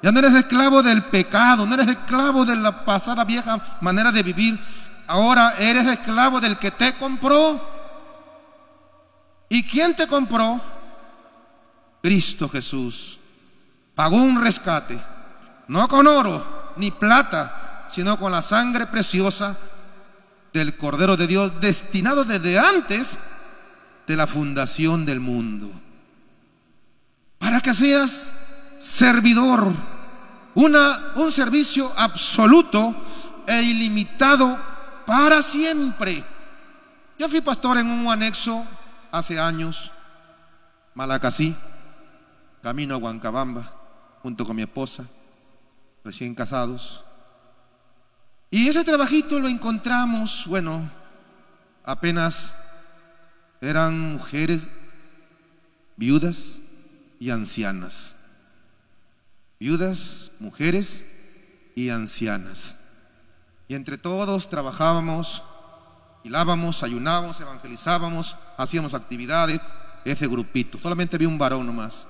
Ya 0.02 0.10
no 0.10 0.18
eres 0.18 0.34
esclavo 0.34 0.82
del 0.82 1.04
pecado. 1.04 1.64
No 1.66 1.74
eres 1.74 1.86
esclavo 1.86 2.44
de 2.44 2.56
la 2.56 2.84
pasada 2.84 3.24
vieja 3.24 3.78
manera 3.80 4.10
de 4.10 4.24
vivir. 4.24 4.58
Ahora 5.06 5.54
eres 5.58 5.86
esclavo 5.86 6.40
del 6.40 6.58
que 6.58 6.70
te 6.70 6.94
compró. 6.94 7.60
¿Y 9.48 9.62
quién 9.62 9.94
te 9.94 10.06
compró? 10.06 10.60
Cristo 12.02 12.48
Jesús. 12.48 13.18
Pagó 13.94 14.16
un 14.16 14.40
rescate. 14.40 14.98
No 15.68 15.88
con 15.88 16.06
oro 16.06 16.72
ni 16.76 16.90
plata, 16.90 17.86
sino 17.88 18.18
con 18.18 18.32
la 18.32 18.42
sangre 18.42 18.86
preciosa 18.86 19.56
del 20.52 20.76
Cordero 20.76 21.16
de 21.16 21.26
Dios 21.26 21.60
destinado 21.60 22.24
desde 22.24 22.58
antes 22.58 23.18
de 24.06 24.16
la 24.16 24.26
fundación 24.26 25.04
del 25.04 25.20
mundo. 25.20 25.70
Para 27.38 27.60
que 27.60 27.74
seas 27.74 28.34
servidor, 28.78 29.72
una, 30.54 31.12
un 31.16 31.30
servicio 31.32 31.92
absoluto 31.96 32.94
e 33.46 33.62
ilimitado 33.62 34.58
para 35.06 35.40
siempre. 35.40 36.24
Yo 37.18 37.28
fui 37.28 37.40
pastor 37.40 37.78
en 37.78 37.88
un 37.88 38.06
anexo 38.08 38.66
hace 39.10 39.38
años, 39.38 39.90
Malacasí, 40.94 41.56
camino 42.62 42.96
a 42.96 42.98
Huancabamba, 42.98 43.72
junto 44.22 44.44
con 44.44 44.56
mi 44.56 44.62
esposa, 44.62 45.04
recién 46.04 46.34
casados. 46.34 47.04
Y 48.50 48.68
ese 48.68 48.84
trabajito 48.84 49.40
lo 49.40 49.48
encontramos, 49.48 50.44
bueno, 50.46 50.90
apenas 51.84 52.56
eran 53.60 54.14
mujeres 54.14 54.68
viudas 55.96 56.60
y 57.18 57.30
ancianas. 57.30 58.16
Viudas, 59.58 60.32
mujeres 60.38 61.06
y 61.74 61.88
ancianas. 61.88 62.76
Y 63.68 63.74
entre 63.74 63.98
todos 63.98 64.48
trabajábamos, 64.48 65.42
hilábamos, 66.22 66.82
ayunábamos, 66.82 67.40
evangelizábamos, 67.40 68.36
hacíamos 68.56 68.94
actividades, 68.94 69.60
ese 70.04 70.26
grupito. 70.26 70.78
Solamente 70.78 71.18
vi 71.18 71.26
un 71.26 71.38
varón 71.38 71.66
nomás. 71.66 72.06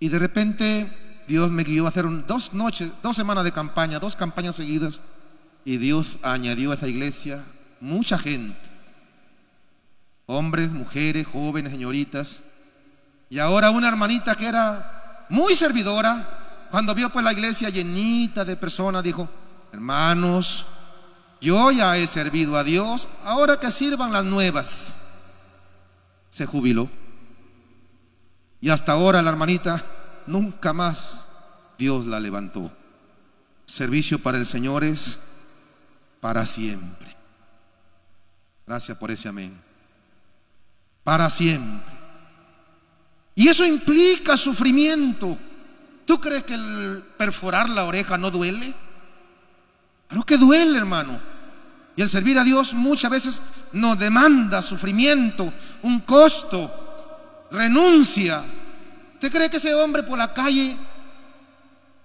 Y 0.00 0.08
de 0.08 0.18
repente 0.18 1.24
Dios 1.28 1.50
me 1.50 1.64
guió 1.64 1.84
a 1.84 1.88
hacer 1.88 2.06
dos 2.26 2.54
noches, 2.54 2.90
dos 3.02 3.16
semanas 3.16 3.44
de 3.44 3.52
campaña, 3.52 3.98
dos 3.98 4.16
campañas 4.16 4.56
seguidas. 4.56 5.02
Y 5.64 5.76
Dios 5.76 6.18
añadió 6.22 6.70
a 6.70 6.74
esa 6.74 6.88
iglesia 6.88 7.44
mucha 7.80 8.18
gente. 8.18 8.70
Hombres, 10.26 10.70
mujeres, 10.70 11.26
jóvenes, 11.26 11.72
señoritas. 11.72 12.40
Y 13.28 13.38
ahora 13.38 13.70
una 13.70 13.88
hermanita 13.88 14.34
que 14.34 14.46
era 14.46 15.26
muy 15.28 15.54
servidora, 15.54 16.66
cuando 16.70 16.94
vio 16.94 17.10
pues 17.10 17.24
la 17.24 17.32
iglesia 17.32 17.68
llenita 17.68 18.44
de 18.44 18.56
personas, 18.56 19.02
dijo, 19.02 19.28
hermanos, 19.72 20.66
yo 21.40 21.70
ya 21.70 21.96
he 21.96 22.06
servido 22.06 22.56
a 22.56 22.64
Dios, 22.64 23.08
ahora 23.24 23.58
que 23.60 23.70
sirvan 23.70 24.12
las 24.12 24.24
nuevas. 24.24 24.98
Se 26.28 26.46
jubiló. 26.46 26.90
Y 28.60 28.70
hasta 28.70 28.92
ahora 28.92 29.22
la 29.22 29.30
hermanita 29.30 29.84
nunca 30.26 30.72
más 30.72 31.28
Dios 31.78 32.06
la 32.06 32.18
levantó. 32.18 32.72
Servicio 33.66 34.18
para 34.18 34.38
el 34.38 34.46
Señor 34.46 34.82
es 34.82 35.18
para 36.20 36.44
siempre. 36.44 37.16
Gracias 38.66 38.98
por 38.98 39.10
ese 39.10 39.28
amén. 39.28 39.58
Para 41.04 41.30
siempre. 41.30 41.96
Y 43.34 43.46
eso 43.48 43.64
implica 43.64 44.36
sufrimiento. 44.36 45.38
¿Tú 46.04 46.20
crees 46.20 46.42
que 46.42 46.54
el 46.54 47.04
perforar 47.16 47.68
la 47.68 47.84
oreja 47.84 48.18
no 48.18 48.30
duele? 48.30 48.74
Claro 50.08 50.24
que 50.24 50.38
duele, 50.38 50.76
hermano. 50.76 51.20
Y 51.94 52.02
el 52.02 52.08
servir 52.08 52.38
a 52.38 52.44
Dios 52.44 52.74
muchas 52.74 53.10
veces 53.10 53.42
nos 53.72 53.98
demanda 53.98 54.62
sufrimiento, 54.62 55.52
un 55.82 56.00
costo, 56.00 57.46
renuncia. 57.50 58.44
¿Usted 59.14 59.32
cree 59.32 59.50
que 59.50 59.56
ese 59.56 59.74
hombre 59.74 60.02
por 60.04 60.16
la 60.16 60.32
calle 60.32 60.76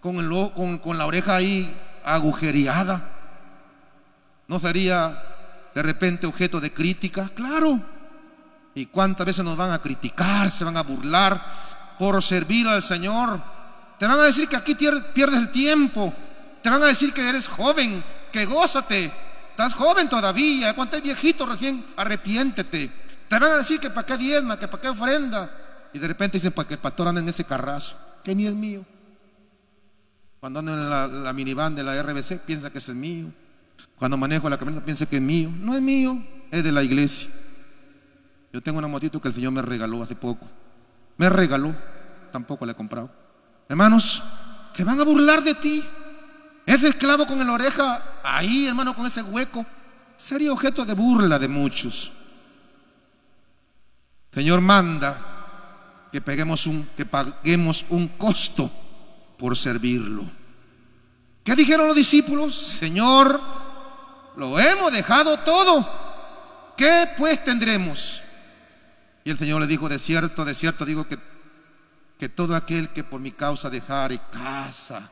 con, 0.01 0.17
el, 0.17 0.79
con, 0.81 0.97
la 0.97 1.05
oreja 1.05 1.35
ahí 1.35 1.73
agujereada 2.03 3.07
no 4.47 4.59
sería 4.59 5.23
de 5.75 5.83
repente 5.83 6.25
objeto 6.25 6.59
de 6.59 6.73
crítica? 6.73 7.29
Claro. 7.35 7.79
¿Y 8.75 8.87
cuántas 8.87 9.27
veces 9.27 9.45
nos 9.45 9.55
van 9.55 9.71
a 9.71 9.79
criticar, 9.79 10.51
se 10.51 10.65
van 10.65 10.75
a 10.75 10.81
burlar 10.81 11.39
por 11.99 12.21
servir 12.23 12.67
al 12.67 12.81
Señor? 12.81 13.39
Te 13.99 14.07
van 14.07 14.19
a 14.19 14.23
decir 14.23 14.47
que 14.49 14.55
aquí 14.55 14.73
pierdes 14.73 15.39
el 15.39 15.51
tiempo, 15.51 16.11
te 16.63 16.69
van 16.69 16.81
a 16.81 16.85
decir 16.85 17.11
que 17.13 17.27
eres 17.27 17.49
joven, 17.49 18.01
que 18.31 18.45
gózate. 18.45 19.11
Estás 19.51 19.73
joven 19.73 20.07
todavía. 20.07 20.73
Cuando 20.73 20.95
estés 20.95 21.13
viejito 21.13 21.45
recién, 21.45 21.85
arrepiéntete. 21.97 22.89
Te 23.27 23.39
van 23.39 23.51
a 23.51 23.57
decir 23.57 23.81
que 23.81 23.89
para 23.89 24.05
qué 24.05 24.17
diezma, 24.17 24.57
que 24.57 24.69
para 24.69 24.81
qué 24.81 24.87
ofrenda. 24.87 25.51
Y 25.91 25.99
de 25.99 26.07
repente 26.07 26.37
dicen 26.37 26.53
para 26.53 26.65
que 26.67 26.75
el 26.75 26.79
pastor 26.79 27.09
ande 27.09 27.19
en 27.19 27.27
ese 27.27 27.43
carrazo. 27.43 27.97
Que 28.23 28.33
ni 28.33 28.47
es 28.47 28.55
mío. 28.55 28.85
Cuando 30.39 30.59
ando 30.59 30.73
en 30.73 30.89
la, 30.89 31.33
minivan 31.33 31.75
de 31.75 31.83
la 31.83 32.01
RBC, 32.01 32.39
piensa 32.45 32.69
que 32.69 32.77
ese 32.77 32.91
es 32.91 32.97
mío. 32.97 33.27
Cuando 33.97 34.15
manejo 34.15 34.49
la 34.49 34.57
camioneta, 34.57 34.85
piensa 34.85 35.05
que 35.05 35.17
es 35.17 35.21
mío. 35.21 35.51
No 35.59 35.75
es 35.75 35.81
mío, 35.81 36.25
es 36.49 36.63
de 36.63 36.71
la 36.71 36.81
iglesia. 36.81 37.29
Yo 38.53 38.61
tengo 38.61 38.79
una 38.79 38.87
motito 38.87 39.19
que 39.21 39.27
el 39.27 39.33
Señor 39.33 39.51
me 39.51 39.61
regaló 39.61 40.01
hace 40.01 40.15
poco. 40.15 40.47
Me 41.17 41.29
regaló, 41.29 41.75
tampoco 42.31 42.65
la 42.65 42.71
he 42.71 42.75
comprado. 42.75 43.11
Hermanos, 43.67 44.23
que 44.73 44.83
van 44.85 44.99
a 44.99 45.03
burlar 45.03 45.43
de 45.43 45.55
ti. 45.55 45.83
Ese 46.73 46.87
esclavo 46.87 47.27
con 47.27 47.37
la 47.45 47.53
oreja 47.53 48.19
ahí, 48.23 48.65
hermano, 48.65 48.95
con 48.95 49.05
ese 49.05 49.21
hueco, 49.21 49.63
sería 50.15 50.51
objeto 50.51 50.83
de 50.83 50.95
burla 50.95 51.37
de 51.37 51.47
muchos. 51.47 52.11
Señor 54.33 54.59
manda 54.59 56.09
que, 56.11 56.19
peguemos 56.19 56.65
un, 56.65 56.89
que 56.97 57.05
paguemos 57.05 57.85
un 57.89 58.07
costo 58.07 58.71
por 59.37 59.55
servirlo. 59.55 60.25
¿Qué 61.43 61.55
dijeron 61.55 61.85
los 61.85 61.95
discípulos? 61.95 62.55
Señor, 62.55 63.39
lo 64.35 64.59
hemos 64.59 64.91
dejado 64.91 65.37
todo. 65.41 65.87
¿Qué 66.75 67.07
pues 67.15 67.43
tendremos? 67.43 68.23
Y 69.23 69.29
el 69.29 69.37
Señor 69.37 69.61
le 69.61 69.67
dijo, 69.67 69.87
de 69.87 69.99
cierto, 69.99 70.43
de 70.43 70.55
cierto 70.55 70.85
digo 70.85 71.07
que, 71.07 71.19
que 72.17 72.29
todo 72.29 72.55
aquel 72.55 72.89
que 72.89 73.03
por 73.03 73.21
mi 73.21 73.31
causa 73.31 73.69
dejare 73.69 74.19
casa, 74.31 75.11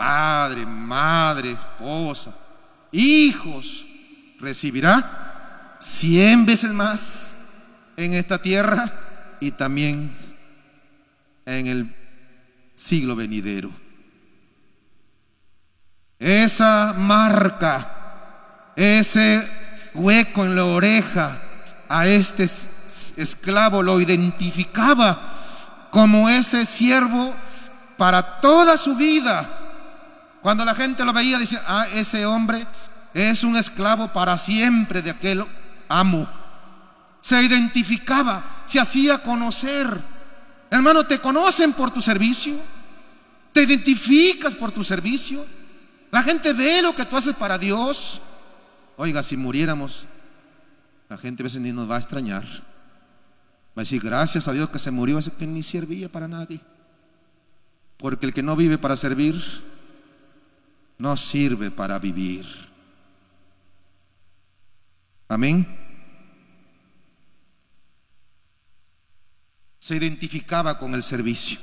padre, 0.00 0.64
madre, 0.64 1.50
esposa, 1.52 2.34
hijos, 2.90 3.84
recibirá 4.38 5.76
cien 5.78 6.46
veces 6.46 6.72
más 6.72 7.36
en 7.98 8.14
esta 8.14 8.40
tierra 8.40 9.36
y 9.40 9.50
también 9.50 10.16
en 11.44 11.66
el 11.66 11.94
siglo 12.74 13.14
venidero. 13.14 13.70
Esa 16.18 16.94
marca, 16.96 18.72
ese 18.76 19.46
hueco 19.92 20.46
en 20.46 20.56
la 20.56 20.64
oreja 20.64 21.42
a 21.90 22.06
este 22.06 22.48
esclavo 23.18 23.82
lo 23.82 24.00
identificaba 24.00 25.88
como 25.90 26.26
ese 26.30 26.64
siervo 26.64 27.34
para 27.98 28.40
toda 28.40 28.78
su 28.78 28.96
vida. 28.96 29.59
Cuando 30.42 30.64
la 30.64 30.74
gente 30.74 31.04
lo 31.04 31.12
veía, 31.12 31.38
decía, 31.38 31.62
ah, 31.66 31.86
ese 31.92 32.24
hombre 32.24 32.66
es 33.12 33.44
un 33.44 33.56
esclavo 33.56 34.08
para 34.08 34.38
siempre 34.38 35.02
de 35.02 35.10
aquel 35.10 35.44
amo. 35.88 36.28
Se 37.20 37.42
identificaba, 37.42 38.62
se 38.64 38.80
hacía 38.80 39.18
conocer. 39.18 40.00
Hermano, 40.70 41.04
¿te 41.04 41.18
conocen 41.18 41.72
por 41.72 41.90
tu 41.90 42.00
servicio? 42.00 42.54
¿Te 43.52 43.62
identificas 43.62 44.54
por 44.54 44.72
tu 44.72 44.84
servicio? 44.84 45.44
La 46.10 46.22
gente 46.22 46.52
ve 46.52 46.80
lo 46.82 46.94
que 46.94 47.04
tú 47.04 47.16
haces 47.16 47.34
para 47.34 47.58
Dios. 47.58 48.22
Oiga, 48.96 49.22
si 49.22 49.36
muriéramos, 49.36 50.06
la 51.08 51.18
gente 51.18 51.42
a 51.42 51.44
veces 51.44 51.60
ni 51.60 51.72
nos 51.72 51.90
va 51.90 51.96
a 51.96 51.98
extrañar. 51.98 52.44
Va 52.44 53.82
a 53.82 53.84
decir, 53.84 54.00
gracias 54.00 54.48
a 54.48 54.52
Dios 54.52 54.70
que 54.70 54.78
se 54.78 54.90
murió 54.90 55.18
ese 55.18 55.32
que 55.32 55.46
ni 55.46 55.62
servía 55.62 56.08
para 56.08 56.28
nadie. 56.28 56.60
Porque 57.98 58.26
el 58.26 58.32
que 58.32 58.42
no 58.42 58.56
vive 58.56 58.78
para 58.78 58.96
servir, 58.96 59.42
no 61.00 61.16
sirve 61.16 61.70
para 61.70 61.98
vivir. 61.98 62.46
Amén. 65.28 65.66
Se 69.78 69.96
identificaba 69.96 70.78
con 70.78 70.92
el 70.94 71.02
servicio. 71.02 71.58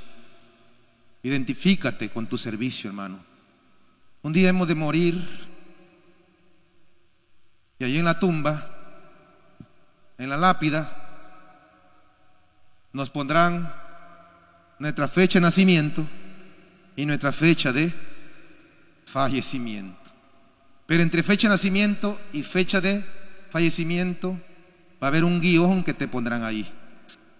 Identifícate 1.22 2.10
con 2.10 2.26
tu 2.26 2.36
servicio, 2.36 2.90
hermano. 2.90 3.20
Un 4.22 4.32
día 4.32 4.48
hemos 4.48 4.66
de 4.66 4.74
morir 4.74 5.48
y 7.78 7.84
allí 7.84 7.98
en 7.98 8.06
la 8.06 8.18
tumba, 8.18 8.74
en 10.18 10.30
la 10.30 10.36
lápida, 10.36 11.06
nos 12.92 13.08
pondrán 13.08 13.72
nuestra 14.80 15.06
fecha 15.06 15.38
de 15.38 15.44
nacimiento 15.44 16.04
y 16.96 17.06
nuestra 17.06 17.30
fecha 17.30 17.72
de 17.72 18.07
fallecimiento. 19.12 20.10
Pero 20.86 21.02
entre 21.02 21.22
fecha 21.22 21.48
de 21.48 21.54
nacimiento 21.54 22.18
y 22.32 22.42
fecha 22.42 22.80
de 22.80 23.04
fallecimiento 23.50 24.38
va 25.02 25.06
a 25.06 25.08
haber 25.08 25.24
un 25.24 25.40
guion 25.40 25.82
que 25.82 25.94
te 25.94 26.08
pondrán 26.08 26.44
ahí. 26.44 26.70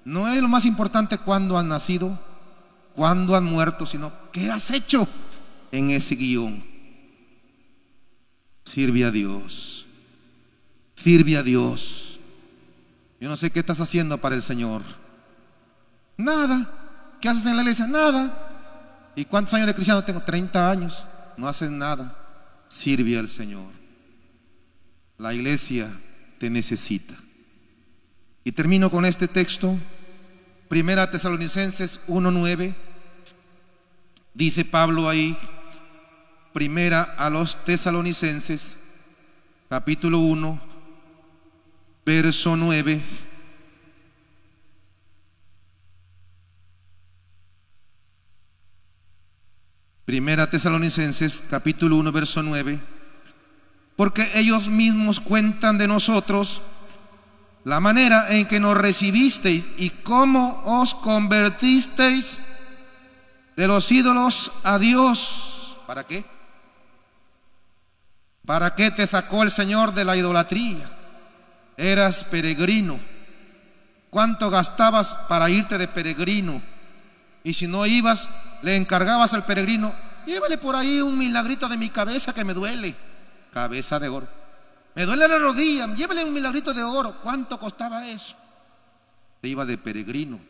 No 0.05 0.29
es 0.29 0.41
lo 0.41 0.49
más 0.49 0.65
importante 0.65 1.19
cuándo 1.19 1.59
has 1.59 1.65
nacido, 1.65 2.19
cuándo 2.95 3.35
has 3.35 3.43
muerto, 3.43 3.87
sino 3.87 4.13
qué 4.33 4.51
has 4.51 4.71
hecho 4.71 5.07
en 5.73 5.91
ese 5.91 6.15
guion. 6.15 6.65
Sirve 8.65 9.05
a 9.05 9.11
Dios. 9.11 9.87
Sirve 10.97 11.37
a 11.37 11.43
Dios. 11.43 12.19
Yo 13.21 13.29
no 13.29 13.37
sé 13.37 13.51
qué 13.51 13.61
estás 13.61 13.81
haciendo 13.81 14.19
para 14.19 14.35
el 14.35 14.43
Señor. 14.43 14.83
Nada. 16.17 17.17
¿Qué 17.21 17.29
haces 17.29 17.47
en 17.47 17.57
la 17.57 17.63
iglesia? 17.63 17.87
Nada. 17.87 19.13
¿Y 19.17 19.25
cuántos 19.25 19.55
años 19.55 19.67
de 19.67 19.75
cristiano 19.75 20.05
tengo? 20.05 20.23
30 20.23 20.71
años. 20.71 21.07
No 21.39 21.49
haces 21.49 21.71
nada. 21.71 22.15
Sirve 22.69 23.19
al 23.19 23.31
Señor. 23.31 23.71
La 25.17 25.33
iglesia 25.33 25.89
te 26.39 26.51
necesita. 26.51 27.15
Y 28.45 28.53
termino 28.53 28.91
con 28.91 29.07
este 29.07 29.27
texto. 29.27 29.79
Primera 30.69 31.11
Tesalonicenses 31.11 32.01
1.9. 32.09 32.75
Dice 34.35 34.65
Pablo 34.67 35.09
ahí. 35.09 35.39
Primera 36.53 37.03
a 37.03 37.31
los 37.31 37.65
Tesalonicenses, 37.65 38.79
capítulo 39.69 40.19
1, 40.19 40.61
verso 42.05 42.57
9. 42.57 43.01
Primera 50.09 50.49
Tesalonicenses, 50.49 51.43
capítulo 51.51 51.97
1, 51.97 52.11
verso 52.13 52.43
9. 52.43 52.81
Porque 53.95 54.27
ellos 54.37 54.67
mismos 54.69 55.21
cuentan 55.21 55.77
de 55.77 55.87
nosotros 55.87 56.63
la 57.65 57.79
manera 57.79 58.35
en 58.35 58.47
que 58.47 58.59
nos 58.59 58.75
recibisteis 58.75 59.67
y 59.77 59.91
cómo 59.91 60.63
os 60.65 60.95
convertisteis 60.95 62.41
de 63.55 63.69
los 63.69 63.93
ídolos 63.93 64.51
a 64.65 64.79
Dios. 64.79 65.77
¿Para 65.87 66.07
qué? 66.07 66.25
¿Para 68.47 68.75
qué 68.75 68.91
te 68.91 69.07
sacó 69.07 69.43
el 69.43 69.51
Señor 69.51 69.93
de 69.93 70.07
la 70.07 70.17
idolatría? 70.17 70.89
eras 71.77 72.25
peregrino. 72.25 72.99
¿Cuánto 74.09 74.49
gastabas 74.49 75.15
para 75.29 75.51
irte 75.51 75.77
de 75.77 75.87
peregrino? 75.87 76.63
Y 77.45 77.53
si 77.53 77.67
no 77.67 77.87
ibas, 77.87 78.29
le 78.63 78.77
encargabas 78.77 79.35
al 79.35 79.45
peregrino, 79.45 79.95
llévale 80.27 80.59
por 80.59 80.77
ahí 80.77 81.01
un 81.01 81.17
milagrito 81.17 81.69
de 81.69 81.77
mi 81.77 81.89
cabeza 81.89 82.35
que 82.35 82.45
me 82.45 82.55
duele. 82.55 82.95
Cabeza 83.53 83.99
de 83.99 84.09
oro. 84.09 84.29
Me 84.95 85.07
duele 85.07 85.29
la 85.29 85.39
rodilla, 85.39 85.95
llévale 85.95 86.25
un 86.25 86.33
milagrito 86.33 86.75
de 86.75 86.83
oro. 86.83 87.21
¿Cuánto 87.23 87.59
costaba 87.59 88.07
eso? 88.07 88.35
Te 89.41 89.49
iba 89.49 89.65
de 89.65 89.79
peregrino. 89.79 90.41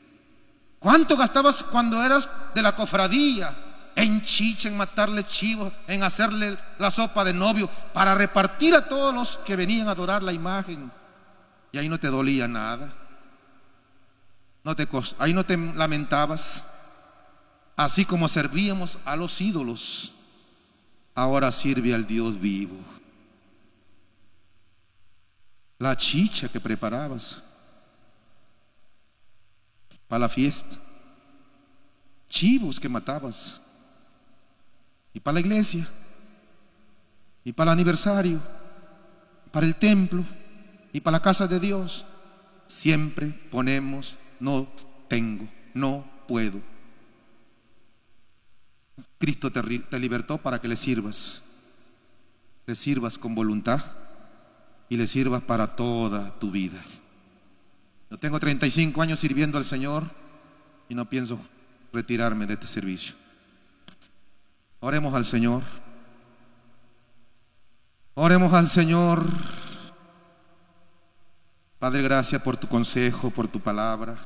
¿Cuánto 0.78 1.16
gastabas 1.16 1.62
cuando 1.64 2.03
eras 2.03 2.28
de 2.55 2.62
la 2.62 2.74
cofradía? 2.74 3.55
En 3.95 4.22
chicha, 4.22 4.68
en 4.68 4.76
matarle 4.76 5.24
chivos, 5.24 5.72
en 5.89 6.05
hacerle 6.05 6.57
la 6.78 6.91
sopa 6.91 7.24
de 7.24 7.34
novio, 7.34 7.68
para 7.93 8.14
repartir 8.14 8.74
a 8.74 8.89
todos 8.89 9.12
los 9.12 9.39
que 9.39 9.57
venían 9.57 9.89
a 9.89 9.91
adorar 9.91 10.22
la 10.22 10.32
imagen. 10.32 10.91
Y 11.72 11.78
ahí 11.78 11.89
no 11.89 11.99
te 11.99 12.09
dolía 12.09 12.47
nada. 12.47 12.93
No 14.62 14.76
te, 14.76 14.89
ahí 15.18 15.32
no 15.32 15.45
te 15.45 15.57
lamentabas. 15.57 16.64
Así 17.79 18.05
como 18.05 18.26
servíamos 18.26 18.99
a 19.05 19.14
los 19.14 19.41
ídolos, 19.41 20.12
ahora 21.14 21.53
sirve 21.53 21.95
al 21.95 22.09
Dios 22.09 22.41
vivo. 22.41 22.74
La 25.79 25.97
chicha 25.97 26.49
que 26.49 26.59
preparabas 26.59 27.41
para 30.09 30.18
la 30.18 30.29
fiesta, 30.29 30.76
chivos 32.29 32.81
que 32.81 32.89
matabas, 32.89 33.61
y 35.14 35.20
para 35.20 35.35
la 35.35 35.41
iglesia, 35.41 35.87
y 37.45 37.53
para 37.53 37.70
el 37.70 37.79
aniversario, 37.79 38.43
para 39.53 39.66
el 39.66 39.76
templo 39.76 40.24
y 40.93 41.01
para 41.01 41.18
la 41.18 41.22
casa 41.22 41.47
de 41.47 41.61
Dios, 41.61 42.05
siempre 42.66 43.29
ponemos 43.53 44.16
no 44.41 44.66
tengo, 45.07 45.49
no 45.74 46.05
puedo. 46.26 46.61
Cristo 49.19 49.51
te, 49.51 49.99
libertó 49.99 50.39
para 50.39 50.61
que 50.61 50.69
le 50.69 50.77
sirvas. 50.77 51.43
Le 52.66 52.75
sirvas 52.75 53.19
con 53.19 53.35
voluntad 53.35 53.83
y 54.89 54.97
le 54.97 55.07
sirvas 55.07 55.43
para 55.43 55.75
toda 55.75 56.39
tu 56.39 56.51
vida. 56.51 56.81
Yo 58.11 58.19
tengo 58.19 58.39
35 58.39 59.03
años 59.03 59.21
sirviendo 59.21 59.59
al 59.59 59.64
Señor 59.64 60.05
y 60.89 60.95
no 60.95 61.09
pienso 61.09 61.39
retirarme 61.93 62.47
de 62.47 62.55
este 62.55 62.66
servicio. 62.66 63.14
Oremos 64.81 65.14
al 65.14 65.25
Señor. 65.25 65.62
Oremos 68.14 68.53
al 68.53 68.69
Señor. 68.69 69.25
Padre, 71.79 72.03
gracias 72.03 72.41
por 72.43 72.57
tu 72.57 72.69
consejo, 72.69 73.31
por 73.31 73.49
tu 73.49 73.61
palabra. 73.61 74.16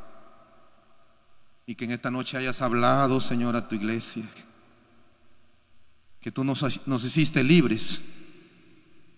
Y 1.65 1.75
que 1.75 1.85
en 1.85 1.93
esta 1.93 2.11
noche 2.11 2.37
hayas 2.37 2.61
hablado, 2.61 3.21
Señor, 3.21 3.57
a 3.57 3.69
tu 3.69 3.75
iglesia. 3.75 4.25
Que 6.23 6.33
tú 6.33 6.45
nos, 6.45 7.05
hiciste 7.05 7.45
libres, 7.45 8.01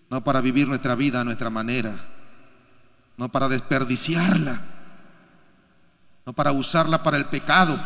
no 0.09 0.23
para 0.23 0.41
vivir 0.41 0.67
nuestra 0.67 0.95
vida 0.95 1.21
a 1.21 1.23
nuestra 1.23 1.49
manera, 1.49 1.95
no 3.15 3.31
para 3.31 3.47
desperdiciarla, 3.47 4.61
no 6.25 6.33
para 6.33 6.51
usarla 6.51 7.01
para 7.03 7.17
el 7.17 7.25
pecado, 7.25 7.79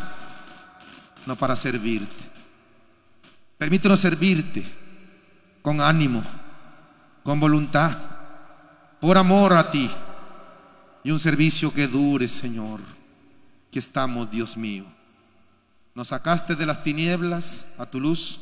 no 1.26 1.36
para 1.36 1.56
servirte. 1.56 2.30
Permítenos 3.58 4.00
servirte 4.00 4.64
con 5.62 5.82
ánimo, 5.82 6.24
con 7.24 7.40
voluntad, 7.40 7.96
por 9.00 9.18
amor 9.18 9.54
a 9.54 9.70
ti 9.70 9.90
y 11.04 11.12
un 11.12 11.20
servicio 11.20 11.74
que 11.74 11.88
dure, 11.88 12.28
Señor. 12.28 12.80
Que 13.72 13.80
estamos, 13.80 14.32
Dios 14.32 14.58
mío. 14.58 14.86
Nos 15.94 16.08
sacaste 16.10 16.56
de 16.56 16.66
las 16.66 16.84
tinieblas 16.84 17.66
a 17.78 17.86
tu 17.86 18.00
luz, 18.00 18.40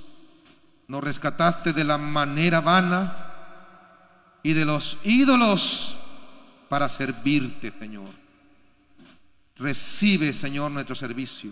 nos 0.88 1.04
rescataste 1.04 1.74
de 1.74 1.84
la 1.84 1.98
manera 1.98 2.62
vana 2.62 3.16
y 4.44 4.54
de 4.54 4.66
los 4.66 4.98
ídolos 5.04 5.98
para 6.70 6.88
servirte, 6.88 7.74
Señor. 7.78 8.10
Recibe, 9.58 10.34
Señor, 10.34 10.72
nuestro 10.72 10.96
servicio. 10.96 11.52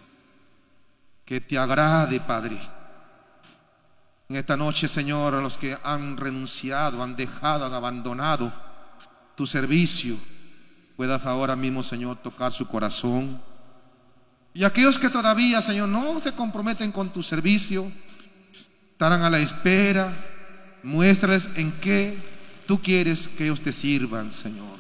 Que 1.26 1.42
te 1.42 1.58
agrade, 1.58 2.20
Padre. 2.22 2.58
En 4.30 4.38
esta 4.38 4.56
noche, 4.56 4.88
Señor, 4.88 5.36
a 5.36 5.42
los 5.42 5.58
que 5.58 5.78
han 5.84 6.18
renunciado, 6.18 7.04
han 7.04 7.16
dejado, 7.16 7.66
han 7.66 7.74
abandonado 7.74 8.52
tu 9.36 9.46
servicio, 9.46 10.18
puedas 10.96 11.26
ahora 11.26 11.56
mismo, 11.56 11.84
Señor, 11.84 12.18
tocar 12.18 12.52
su 12.52 12.68
corazón. 12.68 13.42
Y 14.54 14.64
aquellos 14.64 14.98
que 14.98 15.10
todavía, 15.10 15.62
Señor, 15.62 15.90
no 15.90 16.20
se 16.22 16.32
comprometen 16.32 16.92
con 16.92 17.12
tu 17.12 17.22
servicio, 17.22 17.92
estarán 18.96 19.24
a 19.24 19.30
la 19.30 19.40
espera, 19.40 20.08
muéstrales 20.82 21.50
en 21.56 21.74
qué 21.82 22.18
tú 22.66 22.82
quieres 22.82 23.28
que 23.28 23.44
ellos 23.44 23.60
te 23.60 23.74
sirvan, 23.74 24.32
Señor. 24.32 24.78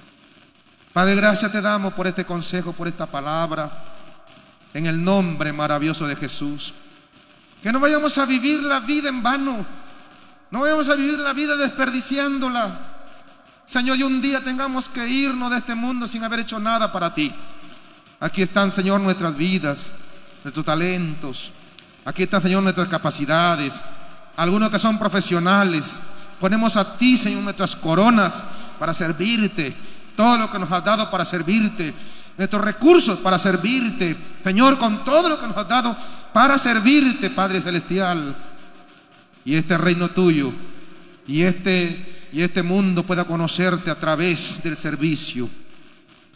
Padre, 0.94 1.16
gracias 1.16 1.52
te 1.52 1.60
damos 1.60 1.94
por 1.94 2.08
este 2.08 2.24
consejo, 2.24 2.72
por 2.72 2.88
esta 2.88 3.06
palabra, 3.06 3.70
en 4.74 4.86
el 4.86 5.04
nombre 5.04 5.52
maravilloso 5.52 6.08
de 6.08 6.16
Jesús. 6.16 6.74
Que 7.62 7.74
no 7.74 7.82
vayamos 7.82 8.18
a 8.18 8.26
vivir 8.26 8.64
la 8.64 8.80
vida 8.80 9.10
en 9.10 9.22
vano, 9.22 9.66
no 10.50 10.62
vayamos 10.62 10.88
a 10.88 10.96
vivir 10.96 11.20
la 11.20 11.34
vida 11.34 11.58
desperdiciándola. 11.58 12.94
Señor, 13.66 13.98
y 13.98 14.04
un 14.04 14.22
día 14.22 14.40
tengamos 14.40 14.88
que 14.88 15.06
irnos 15.10 15.52
de 15.52 15.58
este 15.58 15.76
mundo 15.76 16.08
sin 16.08 16.24
haber 16.24 16.40
hecho 16.40 16.58
nada 16.58 16.90
para 16.90 17.14
ti. 17.14 17.34
Aquí 18.22 18.44
están, 18.44 18.72
Señor, 18.72 19.02
nuestras 19.02 19.36
vidas, 19.36 19.94
nuestros 20.42 20.66
talentos. 20.66 21.52
Aquí 22.06 22.24
están, 22.24 22.42
Señor, 22.42 22.64
nuestras 22.64 22.88
capacidades. 22.88 23.84
Algunos 24.38 24.70
que 24.70 24.80
son 24.80 25.00
profesionales. 25.00 26.00
Ponemos 26.40 26.76
a 26.78 26.98
ti, 26.98 27.18
Señor, 27.18 27.44
nuestras 27.44 27.76
coronas 27.76 28.44
para 28.80 28.94
servirte. 28.94 29.76
Todo 30.16 30.38
lo 30.38 30.52
que 30.52 30.60
nos 30.60 30.72
has 30.72 30.84
dado 30.84 31.10
para 31.10 31.26
servirte. 31.26 31.94
Nuestros 32.38 32.64
recursos 32.64 33.20
para 33.20 33.40
servirte. 33.40 34.16
Señor, 34.44 34.78
con 34.78 35.04
todo 35.04 35.30
lo 35.30 35.40
que 35.40 35.48
nos 35.48 35.58
has 35.58 35.68
dado 35.68 35.96
para 36.34 36.58
servirte, 36.58 37.30
Padre 37.30 37.62
Celestial. 37.62 38.36
Y 39.46 39.56
este 39.56 39.78
reino 39.78 40.10
tuyo. 40.10 40.52
Y 41.28 41.42
este 41.42 42.16
y 42.36 42.42
este 42.42 42.64
mundo 42.64 43.06
pueda 43.06 43.24
conocerte 43.24 43.90
a 43.90 43.98
través 43.98 44.62
del 44.62 44.76
servicio 44.76 45.50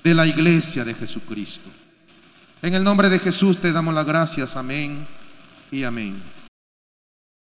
de 0.01 0.13
la 0.13 0.25
iglesia 0.25 0.85
de 0.85 0.93
Jesucristo. 0.93 1.69
En 2.61 2.73
el 2.73 2.85
nombre 2.85 3.09
de 3.09 3.19
Jesús 3.19 3.57
te 3.57 3.73
damos 3.73 3.93
las 3.93 4.05
gracias. 4.05 4.55
Amén 4.55 5.05
y 5.71 5.83
amén. 5.83 6.38